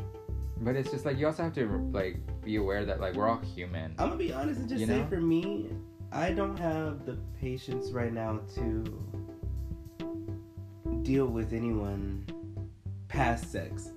[0.61, 3.41] But it's just like you also have to like be aware that like we're all
[3.41, 3.95] human.
[3.99, 5.07] I'm gonna be honest and just You say know?
[5.07, 5.71] for me,
[6.13, 8.85] I don't have the patience right now to
[11.03, 12.27] deal with anyone
[13.09, 13.91] past sex.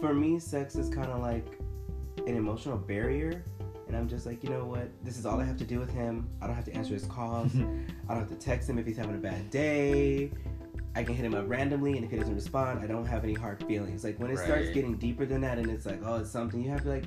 [0.00, 1.46] For me, sex is kind of like
[2.18, 3.44] an emotional barrier.
[3.88, 4.88] And I'm just like, you know what?
[5.04, 6.28] This is all I have to do with him.
[6.40, 7.54] I don't have to answer his calls.
[8.08, 10.30] I don't have to text him if he's having a bad day.
[10.94, 13.32] I can hit him up randomly, and if he doesn't respond, I don't have any
[13.32, 14.04] hard feelings.
[14.04, 16.70] Like when it starts getting deeper than that, and it's like, oh, it's something you
[16.70, 17.04] have like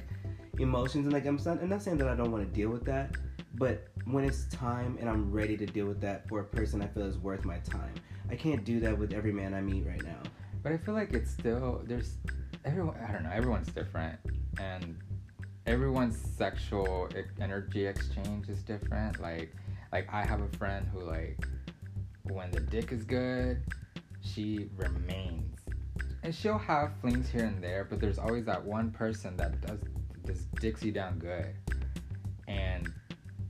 [0.57, 2.83] emotions, and like I'm, not, I'm not saying that I don't want to deal with
[2.85, 3.11] that,
[3.53, 6.87] but when it's time and I'm ready to deal with that for a person I
[6.87, 7.93] feel is worth my time,
[8.29, 10.21] I can't do that with every man I meet right now.
[10.63, 12.15] But I feel like it's still there's
[12.65, 12.97] everyone.
[13.07, 13.31] I don't know.
[13.31, 14.17] Everyone's different,
[14.59, 14.97] and
[15.65, 19.19] everyone's sexual energy exchange is different.
[19.19, 19.53] Like,
[19.91, 21.37] like I have a friend who like
[22.23, 23.61] when the dick is good,
[24.21, 25.59] she remains,
[26.23, 27.85] and she'll have flings here and there.
[27.89, 29.79] But there's always that one person that does
[30.59, 31.53] dicks you down good,
[32.47, 32.91] and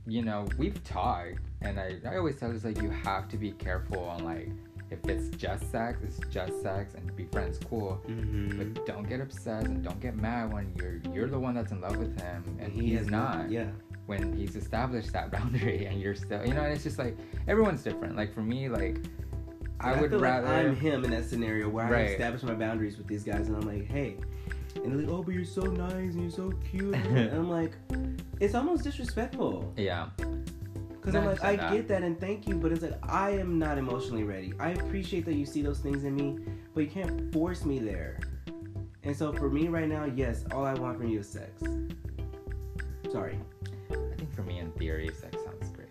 [0.06, 3.52] you know we've talked, and I I always tell her like you have to be
[3.52, 4.50] careful on like
[4.90, 8.00] if it's just sex, it's just sex, and be friends, cool.
[8.08, 8.58] Mm-hmm.
[8.72, 11.80] But don't get upset and don't get mad when you're you're the one that's in
[11.80, 13.50] love with him and he he's has not.
[13.50, 13.70] Yeah.
[14.06, 17.16] When he's established that boundary and you're still, you know, and it's just like
[17.48, 18.16] everyone's different.
[18.16, 18.98] Like for me, like
[19.80, 20.46] I And would rather.
[20.46, 23.56] like I'm him in that scenario where I establish my boundaries with these guys, and
[23.56, 24.16] I'm like, hey,
[24.76, 27.72] and they're like, oh, but you're so nice and you're so cute, and I'm like,
[28.40, 29.74] it's almost disrespectful.
[29.76, 30.08] yeah,
[31.06, 33.78] Because I'm like, I get that and thank you, but it's like I am not
[33.78, 34.52] emotionally ready.
[34.58, 36.36] I appreciate that you see those things in me,
[36.74, 38.18] but you can't force me there.
[39.04, 41.62] And so for me right now, yes, all I want from you is sex.
[43.12, 43.38] Sorry.
[43.92, 45.90] I think for me, in theory, sex sounds great.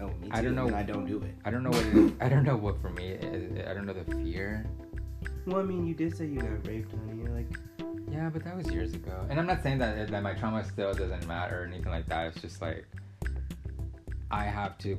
[0.00, 0.30] Oh, me too.
[0.30, 0.72] I don't know.
[0.72, 1.34] I don't do it.
[1.44, 2.12] I don't know what it is.
[2.20, 3.08] I don't know what for me.
[3.08, 4.64] Is, I don't know the fear.
[5.46, 7.22] Well, I mean, you did say you got raped, honey.
[7.24, 7.50] You're like,
[8.08, 9.26] Yeah, but that was years ago.
[9.28, 12.28] And I'm not saying that that my trauma still doesn't matter or anything like that.
[12.28, 12.86] It's just like
[14.30, 14.98] I have to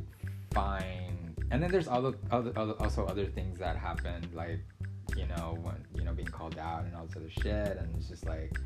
[0.53, 1.35] find.
[1.51, 4.59] And then there's other, other, other also other things that happen, like
[5.17, 7.77] you know when you know being called out and all this other shit.
[7.77, 8.57] And it's just like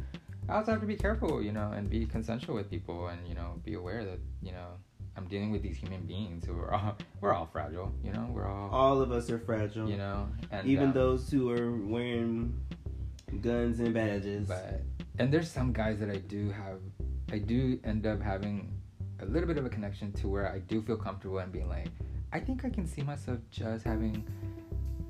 [0.50, 3.36] I also have to be careful, you know, and be consensual with people, and you
[3.36, 4.68] know, be aware that you know
[5.16, 8.48] I'm dealing with these human beings who are all we're all fragile, you know, we're
[8.48, 9.90] all all of us are fragile.
[9.90, 12.60] you know, and Even um, those who are wearing
[13.42, 14.48] guns and badges.
[14.48, 14.82] but
[15.20, 16.80] and there's some guys that I do have
[17.32, 18.72] I do end up having
[19.24, 21.90] a little bit of a connection to where I do feel comfortable and being like
[22.32, 24.26] I think I can see myself just having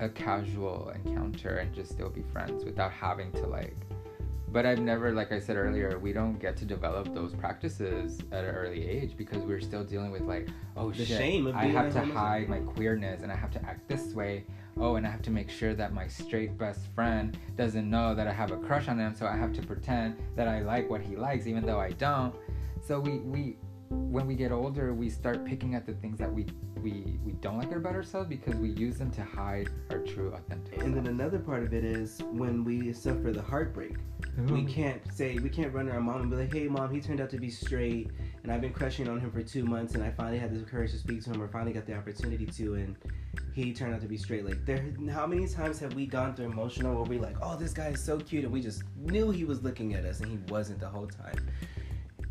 [0.00, 3.76] a casual encounter and just still be friends without having to like
[4.52, 8.44] but I've never like I said earlier we don't get to develop those practices at
[8.44, 11.66] an early age because we're still dealing with like oh The shit shame of I
[11.66, 14.44] have to hide my queerness and I have to act this way
[14.76, 18.26] oh, and I have to make sure that my straight best friend doesn't know that
[18.26, 21.00] I have a crush on him, so I have to pretend that I like what
[21.00, 22.34] he likes, even though I don't.
[22.82, 23.56] So we we
[23.94, 26.46] when we get older, we start picking at the things that we
[26.82, 30.82] we we don't like about ourselves because we use them to hide our true authentic.
[30.82, 33.96] And then another part of it is when we suffer the heartbreak.
[34.48, 37.00] We can't say we can't run to our mom and be like, "Hey, mom, he
[37.00, 38.10] turned out to be straight,
[38.42, 40.90] and I've been crushing on him for two months, and I finally had the courage
[40.90, 42.96] to speak to him, or finally got the opportunity to, and
[43.52, 46.46] he turned out to be straight." Like, there, how many times have we gone through
[46.46, 49.44] emotional where we like, "Oh, this guy is so cute," and we just knew he
[49.44, 51.38] was looking at us, and he wasn't the whole time,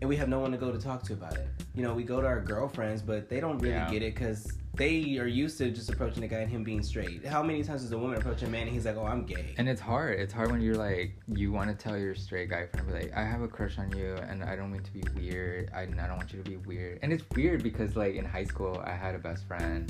[0.04, 1.48] and we have no one to go to talk to about it.
[1.74, 3.90] You know, we go to our girlfriends, but they don't really Yeah.
[3.90, 7.26] get it because they are used to just approaching the guy and him being straight.
[7.26, 9.56] How many times does a woman approach a man and he's like, "Oh, I'm gay"?
[9.58, 10.20] And it's hard.
[10.20, 13.14] It's hard when you're like, you want to tell your straight guy friend, be like,
[13.16, 15.72] I have a crush on you, and I don't mean to be weird.
[15.74, 17.00] I, I don't want you to be weird.
[17.02, 19.90] And it's weird because, like, in high school, I had a best friend,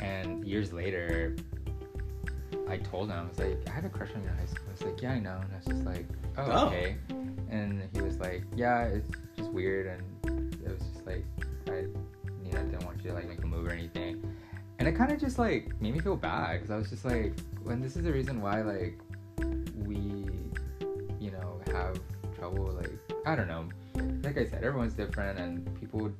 [0.00, 1.34] and years later,
[2.68, 4.66] I told him, I was like, I had a crush on you in high school.
[4.72, 5.38] It's like, yeah, I know.
[5.42, 6.06] And I was just like,
[6.38, 6.66] oh, Oh.
[6.68, 6.96] okay.
[7.50, 11.24] And he was like, yeah, it's just weird, and it was just like,
[11.68, 11.80] I,
[12.44, 14.22] you know, didn't want you to like make a move or anything.
[14.78, 17.38] And it kind of just like made me feel bad because I was just like,
[17.62, 18.98] when this is the reason why like
[19.86, 19.96] we,
[21.20, 21.98] you know, have
[22.36, 22.72] trouble.
[22.72, 22.90] Like
[23.24, 23.68] I don't know.
[24.24, 26.16] Like I said, everyone's different and people would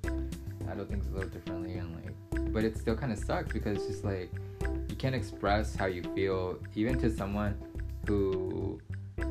[0.66, 3.86] handle things a little differently and like, but it still kind of sucks because it's
[3.86, 4.30] just like
[5.04, 7.54] can't express how you feel even to someone
[8.06, 8.80] who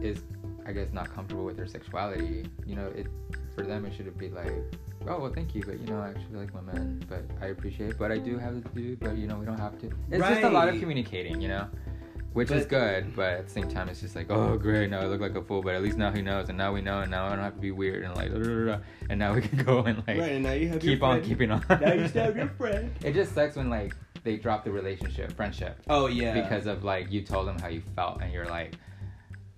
[0.03, 0.19] is,
[0.67, 2.45] I guess, not comfortable with their sexuality.
[2.63, 3.07] You know, it
[3.55, 4.53] for them it should be like
[5.07, 8.11] oh well thank you but you know i actually like women but i appreciate but
[8.11, 10.49] i do have to do but you know we don't have to it's just a
[10.49, 11.67] lot of communicating you know
[12.31, 15.05] which is good but at the same time it's just like oh great now i
[15.05, 17.11] look like a fool but at least now he knows and now we know and
[17.11, 18.77] now i don't have to be weird and like da, da, da,
[19.09, 21.25] and now we can go and like right, and now you have keep on friend.
[21.27, 22.91] keeping on Now you still have your friend.
[23.03, 23.93] it just sucks when like
[24.23, 27.81] they drop the relationship friendship Oh yeah, because of like you told them how you
[27.95, 28.75] felt and you're like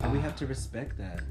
[0.01, 1.21] and we "Ah." have to respect that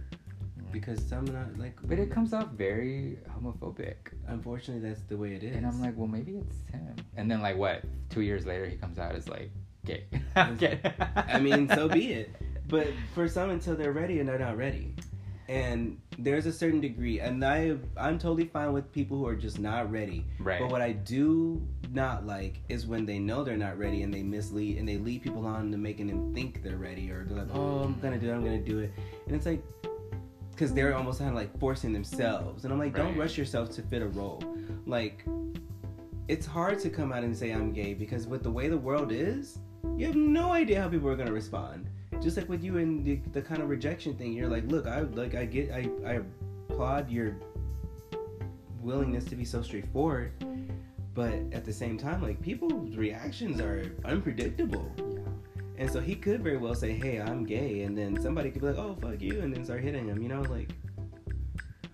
[0.73, 1.77] because some not like.
[1.85, 3.95] but it comes off very homophobic
[4.27, 5.55] Unfortunately, that's the way it is.
[5.55, 6.97] And I'm like, well, maybe it's him.
[7.17, 7.83] And then, like, what?
[8.11, 9.51] Two years later, he comes out as like
[9.85, 10.05] gay.
[10.37, 10.81] Okay.
[11.15, 12.31] I mean, so be it.
[12.69, 14.95] But for some, until they're ready and they're not ready,
[15.49, 19.59] and there's a certain degree, and I I'm totally fine with people who are just
[19.59, 20.25] not ready.
[20.39, 20.61] Right.
[20.61, 24.23] But what I do not like is when they know they're not ready and they
[24.23, 27.55] mislead and they lead people on to making them think they're ready or they're like,
[27.55, 28.03] oh, I'm mm.
[28.03, 28.93] gonna do it, I'm gonna do it,
[29.27, 29.63] and it's like,
[30.51, 33.83] because they're almost kind of like forcing themselves, and I'm like, don't rush yourself to
[33.83, 34.43] fit a role,
[34.87, 35.25] like.
[36.27, 39.13] It's hard to come out and say I'm gay because with the way the world
[39.13, 39.59] is,
[39.95, 41.91] you have no idea how people are gonna respond.
[42.25, 45.01] Just like with you and the, the kind of rejection thing, you're like, look, I
[45.01, 46.21] like I get I I
[46.71, 47.37] applaud your
[48.81, 50.33] willingness to be so straightforward,
[51.13, 54.91] but at the same time, like people's reactions are unpredictable.
[55.77, 58.69] And so he could very well say, "Hey, I'm gay," and then somebody could be
[58.69, 60.23] like, "Oh, fuck you," and then start hitting him.
[60.23, 60.71] You know, like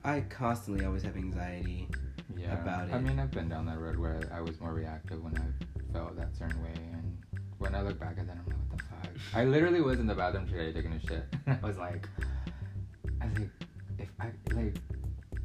[0.04, 1.88] I constantly always have anxiety.
[2.36, 2.52] Yeah.
[2.52, 2.94] About it.
[2.94, 6.16] I mean, I've been down that road where I was more reactive when I felt
[6.16, 7.18] that certain way, and
[7.58, 8.59] when I look back at that, I'm like, what the fuck?
[9.34, 11.24] I literally was in the bathroom today taking a shit.
[11.46, 12.08] I was like,
[13.20, 13.50] I was like,
[13.98, 14.76] if I like,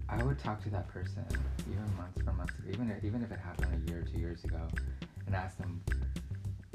[0.09, 1.25] I would talk to that person
[1.69, 4.19] even months from months ago, even if, even if it happened a year or two
[4.19, 4.67] years ago,
[5.27, 5.81] and ask them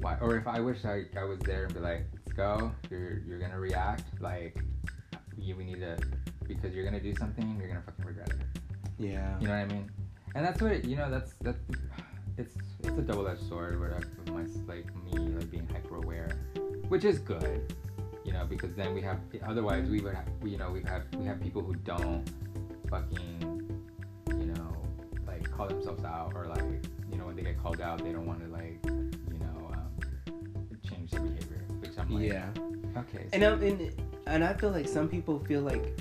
[0.01, 3.19] why, or if I wish I, I was there and be like, let's go, you're
[3.27, 4.57] you're gonna react like,
[5.39, 5.99] you we need to
[6.47, 8.61] because you're gonna do something, you're gonna fucking regret it.
[8.99, 9.39] Yeah.
[9.41, 9.91] You know what I mean?
[10.35, 11.11] And that's what it, you know.
[11.11, 11.59] That's that's
[12.37, 16.31] it's it's a double edged sword where I, my like me like being hyper aware,
[16.91, 17.73] which is good,
[18.25, 21.25] you know, because then we have otherwise we would have you know we have we
[21.25, 22.25] have people who don't
[22.91, 23.81] fucking
[24.37, 24.77] you know
[25.25, 26.65] like call themselves out or like
[27.11, 29.89] you know when they get called out they don't want to like you know um,
[30.83, 32.49] change their behavior, which I'm like yeah.
[32.97, 33.93] okay And, um, and
[34.27, 35.97] and I feel like some people feel like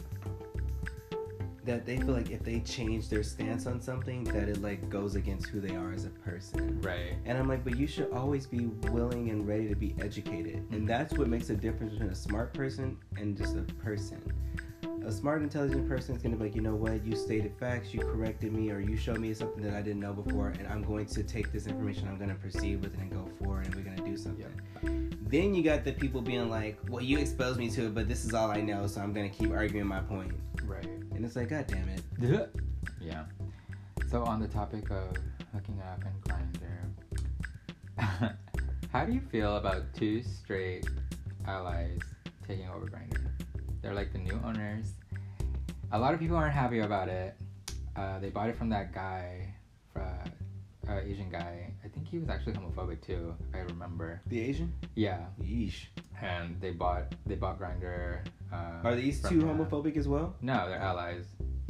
[1.65, 5.15] that they feel like if they change their stance on something that it like goes
[5.15, 6.79] against who they are as a person.
[6.81, 10.55] right And I'm like, but you should always be willing and ready to be educated.
[10.55, 10.85] And mm-hmm.
[10.85, 14.21] that's what makes a difference between a smart person and just a person.
[15.05, 17.93] A smart, intelligent person is going to be like, you know what, you stated facts,
[17.93, 20.83] you corrected me, or you showed me something that I didn't know before, and I'm
[20.83, 23.75] going to take this information, I'm going to proceed with it and go forward, and
[23.75, 25.17] we're going to do something.
[25.27, 28.25] Then you got the people being like, well, you exposed me to it, but this
[28.25, 30.33] is all I know, so I'm going to keep arguing my point.
[30.65, 30.87] right
[31.19, 32.01] And it's like, God damn it.
[33.01, 33.25] Yeah.
[34.09, 35.17] So on the topic of
[35.53, 36.23] hooking up and
[37.97, 38.35] grindr,
[38.93, 40.87] how do you feel about two straight
[41.45, 41.99] allies
[42.47, 43.27] taking over Grindr?
[43.81, 44.93] They're like the new owners.
[45.91, 47.35] A lot of people aren't happy about it.
[47.97, 49.53] Uh, they bought it from that guy,
[49.97, 50.29] uh,
[50.89, 51.73] uh, Asian guy.
[51.83, 54.21] I think he was actually homophobic too, I remember.
[54.27, 54.71] The Asian?
[54.95, 55.87] Yeah, Yeesh.
[56.21, 58.19] And they bought they bought Grindr.
[58.51, 60.35] Uh, Are these two homophobic as well?
[60.41, 61.25] No, they're allies.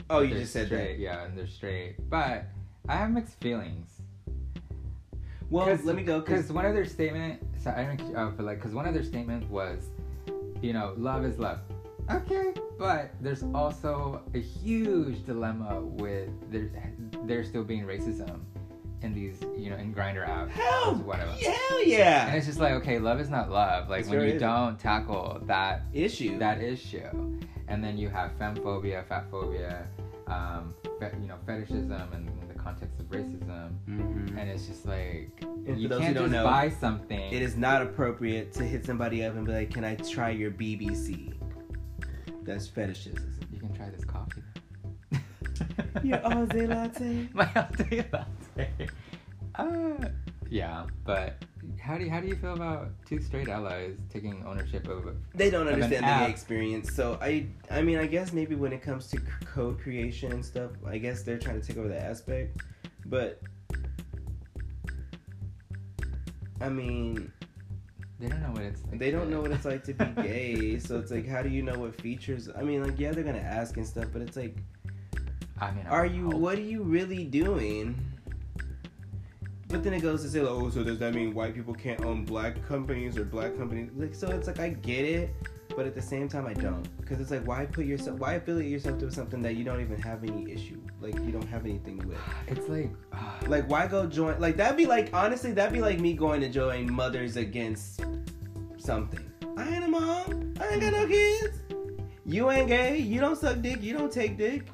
[0.10, 1.00] Oh, you They're just said straight, that.
[1.00, 2.10] Yeah, and they're straight.
[2.10, 2.46] But
[2.88, 3.90] I have mixed feelings.
[5.50, 6.20] Well, let me go.
[6.20, 9.04] Because one of their statement, so I don't, uh, but like, because one of their
[9.04, 9.90] statement was,
[10.62, 11.60] you know, love is love.
[12.10, 16.72] Okay, but there's also a huge dilemma with there,
[17.26, 18.40] there still being racism
[19.02, 21.32] in these, you know, in grindr apps, hell, whatever.
[21.32, 22.28] hell yeah.
[22.28, 23.90] And it's just like, okay, love is not love.
[23.90, 24.40] Like It's when you is.
[24.42, 26.38] don't tackle that Issue.
[26.40, 29.86] that issue, and then you have femmephobia, fatphobia,
[30.28, 34.38] um, fe- you know, fetishism, and in the context of racism, Mhm.
[34.38, 35.32] and it's just like
[35.66, 37.32] And you can't don't just know, buy something.
[37.32, 40.52] It is not appropriate to hit somebody up and be like, "Can I try your
[40.52, 41.34] BBC?"
[42.44, 43.34] That's fetishism.
[43.54, 44.42] You can try this coffee.
[46.04, 47.30] Your Aussie latte.
[47.34, 48.26] My latte latte.
[49.56, 50.08] Uh,
[50.50, 51.44] yeah, but
[51.82, 55.16] how do you, how do you feel about two straight allies taking ownership of?
[55.36, 56.94] They don't understand the gay experience.
[56.96, 60.46] So I, I mean, I guess maybe when it comes to c- code creation and
[60.46, 62.62] stuff, I guess they're trying to take over that aspect.
[63.08, 63.42] But
[66.62, 67.32] I mean,
[68.20, 69.00] They don't know what it's like.
[69.00, 70.80] they don't to- know what it's like to be gay.
[70.80, 72.50] so it's like, how do you know what features?
[72.56, 74.56] I mean, like, yeah, they're gonna ask and stuff, but it's like,
[75.60, 76.26] I mean, I are you?
[76.32, 76.36] hope.
[76.36, 77.96] What are you really doing?
[79.70, 82.04] But then it goes to say, like, oh, so does that mean white people can't
[82.04, 83.92] own black companies or black companies?
[83.96, 85.36] Like, so it's like I get it,
[85.76, 88.72] but at the same time I don't, because it's like, why put yourself, why affiliate
[88.72, 92.00] yourself to something that you don't even have any issue, like you don't have anything
[92.00, 92.18] with.
[92.48, 94.40] It's like, uh, Like, why go join?
[94.40, 98.02] Like that'd be like, honestly, that'd be like me going to join Mothers Against
[98.78, 99.32] something.
[99.56, 100.56] I ain't a mom.
[100.60, 101.60] I ain't got no kids.
[102.26, 102.98] You ain't gay.
[102.98, 103.84] You don't suck dick.
[103.84, 104.68] You don't take dick.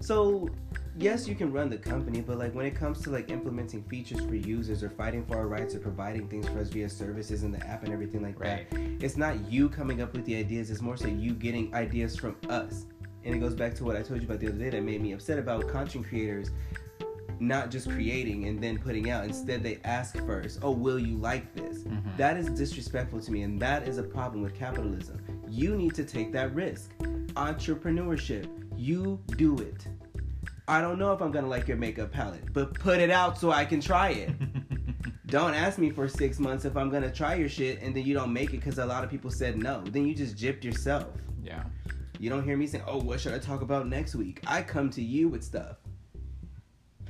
[0.00, 0.48] So,
[0.96, 4.20] yes, you can run the company, but like when it comes to like implementing features
[4.20, 7.52] for users or fighting for our rights or providing things for us via services in
[7.52, 8.70] the app and everything like right.
[8.70, 10.70] that, it's not you coming up with the ideas.
[10.70, 12.86] It's more so you getting ideas from us.
[13.24, 15.00] And it goes back to what I told you about the other day that made
[15.00, 16.50] me upset about content creators
[17.42, 19.24] not just creating and then putting out.
[19.24, 22.16] Instead, they ask first, "Oh, will you like this?" Mhm.
[22.16, 25.18] That is disrespectful to me, and that is a problem with capitalism.
[25.48, 26.92] You need to take that risk.
[27.34, 29.86] Entrepreneurship, you do it.
[30.68, 33.50] I don't know if I'm gonna like your makeup palette, but put it out so
[33.50, 34.30] I can try it.
[35.26, 38.14] don't ask me for six months if I'm gonna try your shit and then you
[38.14, 39.82] don't make it because a lot of people said no.
[39.84, 41.08] Then you just gypped yourself.
[41.42, 41.64] yeah.
[42.18, 44.90] You don't hear me saying, "Oh, what should I talk about next week?" I come
[44.90, 45.78] to you with stuff.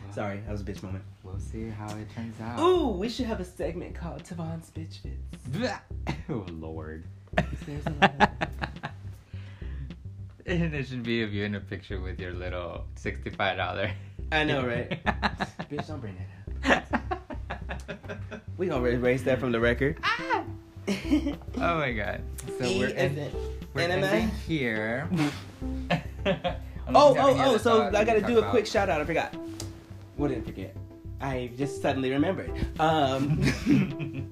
[0.03, 1.05] Well, Sorry, that was a bitch moment.
[1.23, 2.59] We'll see how it turns out.
[2.59, 5.73] Ooh, we should have a segment called Tavon's Bitch Fits.
[6.31, 7.05] oh Lord.
[7.67, 8.31] There's a lot
[10.47, 13.91] and it should be of you in a picture with your little sixty-five dollar.
[14.31, 15.03] I know, right?
[15.71, 16.17] Bitch, don't bring
[16.63, 17.09] that up.
[18.59, 19.99] We gonna erase that from the record.
[20.05, 20.45] Ah!
[20.89, 22.21] oh my god.
[22.59, 23.33] So E we're, and in, then-
[23.75, 25.09] we're and then ending here.
[26.95, 27.57] Oh, oh, oh!
[27.57, 29.01] So I gotta do a quick shout out.
[29.01, 29.35] I forgot.
[30.17, 30.77] What did I forget?
[31.21, 32.53] I just suddenly remembered.
[32.79, 34.31] Um,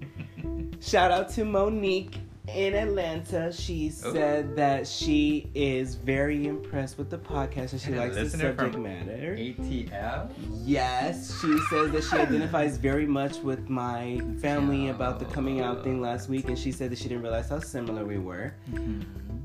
[0.81, 2.19] shout out to Monique
[2.55, 3.53] in Atlanta.
[3.53, 4.13] She Oh.
[4.13, 8.79] said that she is very impressed with the podcast and she And likes the subject
[8.79, 9.35] matter.
[9.37, 10.31] ATL.
[10.65, 15.83] Yes, she says that she identifies very much with my family about the coming out
[15.85, 18.55] thing last week, and she said that she didn't realize how similar we were.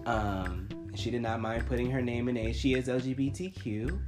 [0.06, 2.53] Um, she did not mind putting her name in A.
[2.53, 3.99] She is LGBTQ,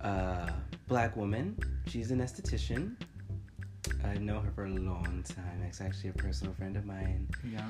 [0.00, 0.50] uh,
[0.88, 1.58] black woman.
[1.86, 2.94] She's an esthetician.
[4.04, 5.62] I know her for a long time.
[5.66, 7.28] It's actually a personal friend of mine.
[7.50, 7.60] Yeah.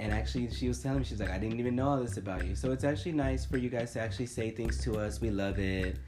[0.00, 2.44] And actually, she was telling me, she's like, I didn't even know all this about
[2.46, 2.56] you.
[2.56, 5.20] So it's actually nice for you guys to actually say things to us.
[5.20, 5.98] We love it.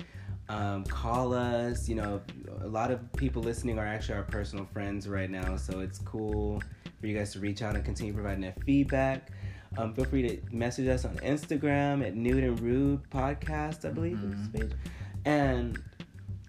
[0.48, 1.88] Um, call us.
[1.88, 2.20] You know,
[2.62, 5.56] a lot of people listening are actually our personal friends right now.
[5.56, 6.62] So it's cool
[7.00, 9.30] for you guys to reach out and continue providing that feedback.
[9.78, 14.18] Um, feel free to message us on Instagram at Nude and Rude Podcast, I believe
[14.52, 14.72] page.
[15.24, 15.82] And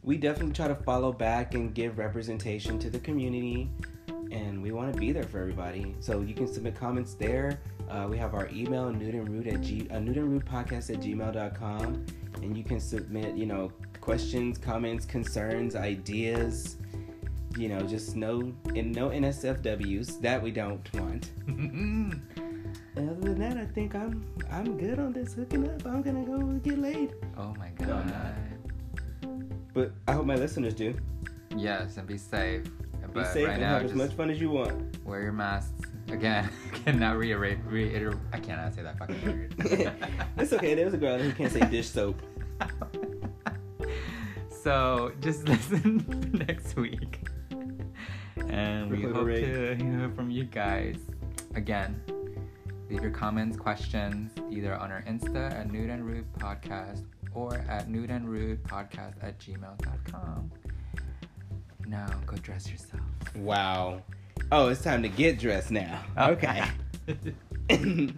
[0.03, 3.69] we definitely try to follow back and give representation to the community
[4.31, 5.95] and we want to be there for everybody.
[5.99, 7.59] So you can submit comments there.
[7.89, 12.05] Uh, we have our email, nudeandrude at g, uh, nudeandrudepodcast at gmail.com.
[12.41, 13.71] And you can submit, you know,
[14.01, 16.77] questions, comments, concerns, ideas,
[17.57, 20.21] you know, just no, and no NSFWs.
[20.21, 21.31] That we don't want.
[22.97, 25.85] Other than that, I think I'm I'm good on this hooking up.
[25.85, 27.13] I'm gonna go get laid.
[27.37, 28.03] oh my No, god.
[28.03, 29.73] I'm not.
[29.73, 30.95] But I hope my listeners do.
[31.55, 32.63] Yes, and be safe.
[33.17, 35.03] Be But safe right and now, have as much fun as you want.
[35.05, 35.71] wear your masks.
[36.09, 36.49] Again,
[36.85, 37.57] cannot reiterate.
[37.65, 39.55] reiterate I cannot say that fucking word.
[40.37, 40.75] it's okay.
[40.75, 42.21] There's a girl who can't say dish soap.
[44.63, 46.05] so just listen
[46.47, 47.27] next week.
[48.49, 50.97] And we hope to hear from you guys.
[51.55, 51.99] Again,
[52.89, 57.03] leave your comments, questions either on our Insta at Nude and Rude Podcast
[57.33, 60.51] or at nude and rude podcast at gmail.com.
[61.87, 63.01] Now go dress yourself.
[63.35, 64.01] Wow.
[64.51, 66.03] Oh, it's time to get dressed now.
[66.17, 66.31] Oh.
[66.31, 66.63] Okay.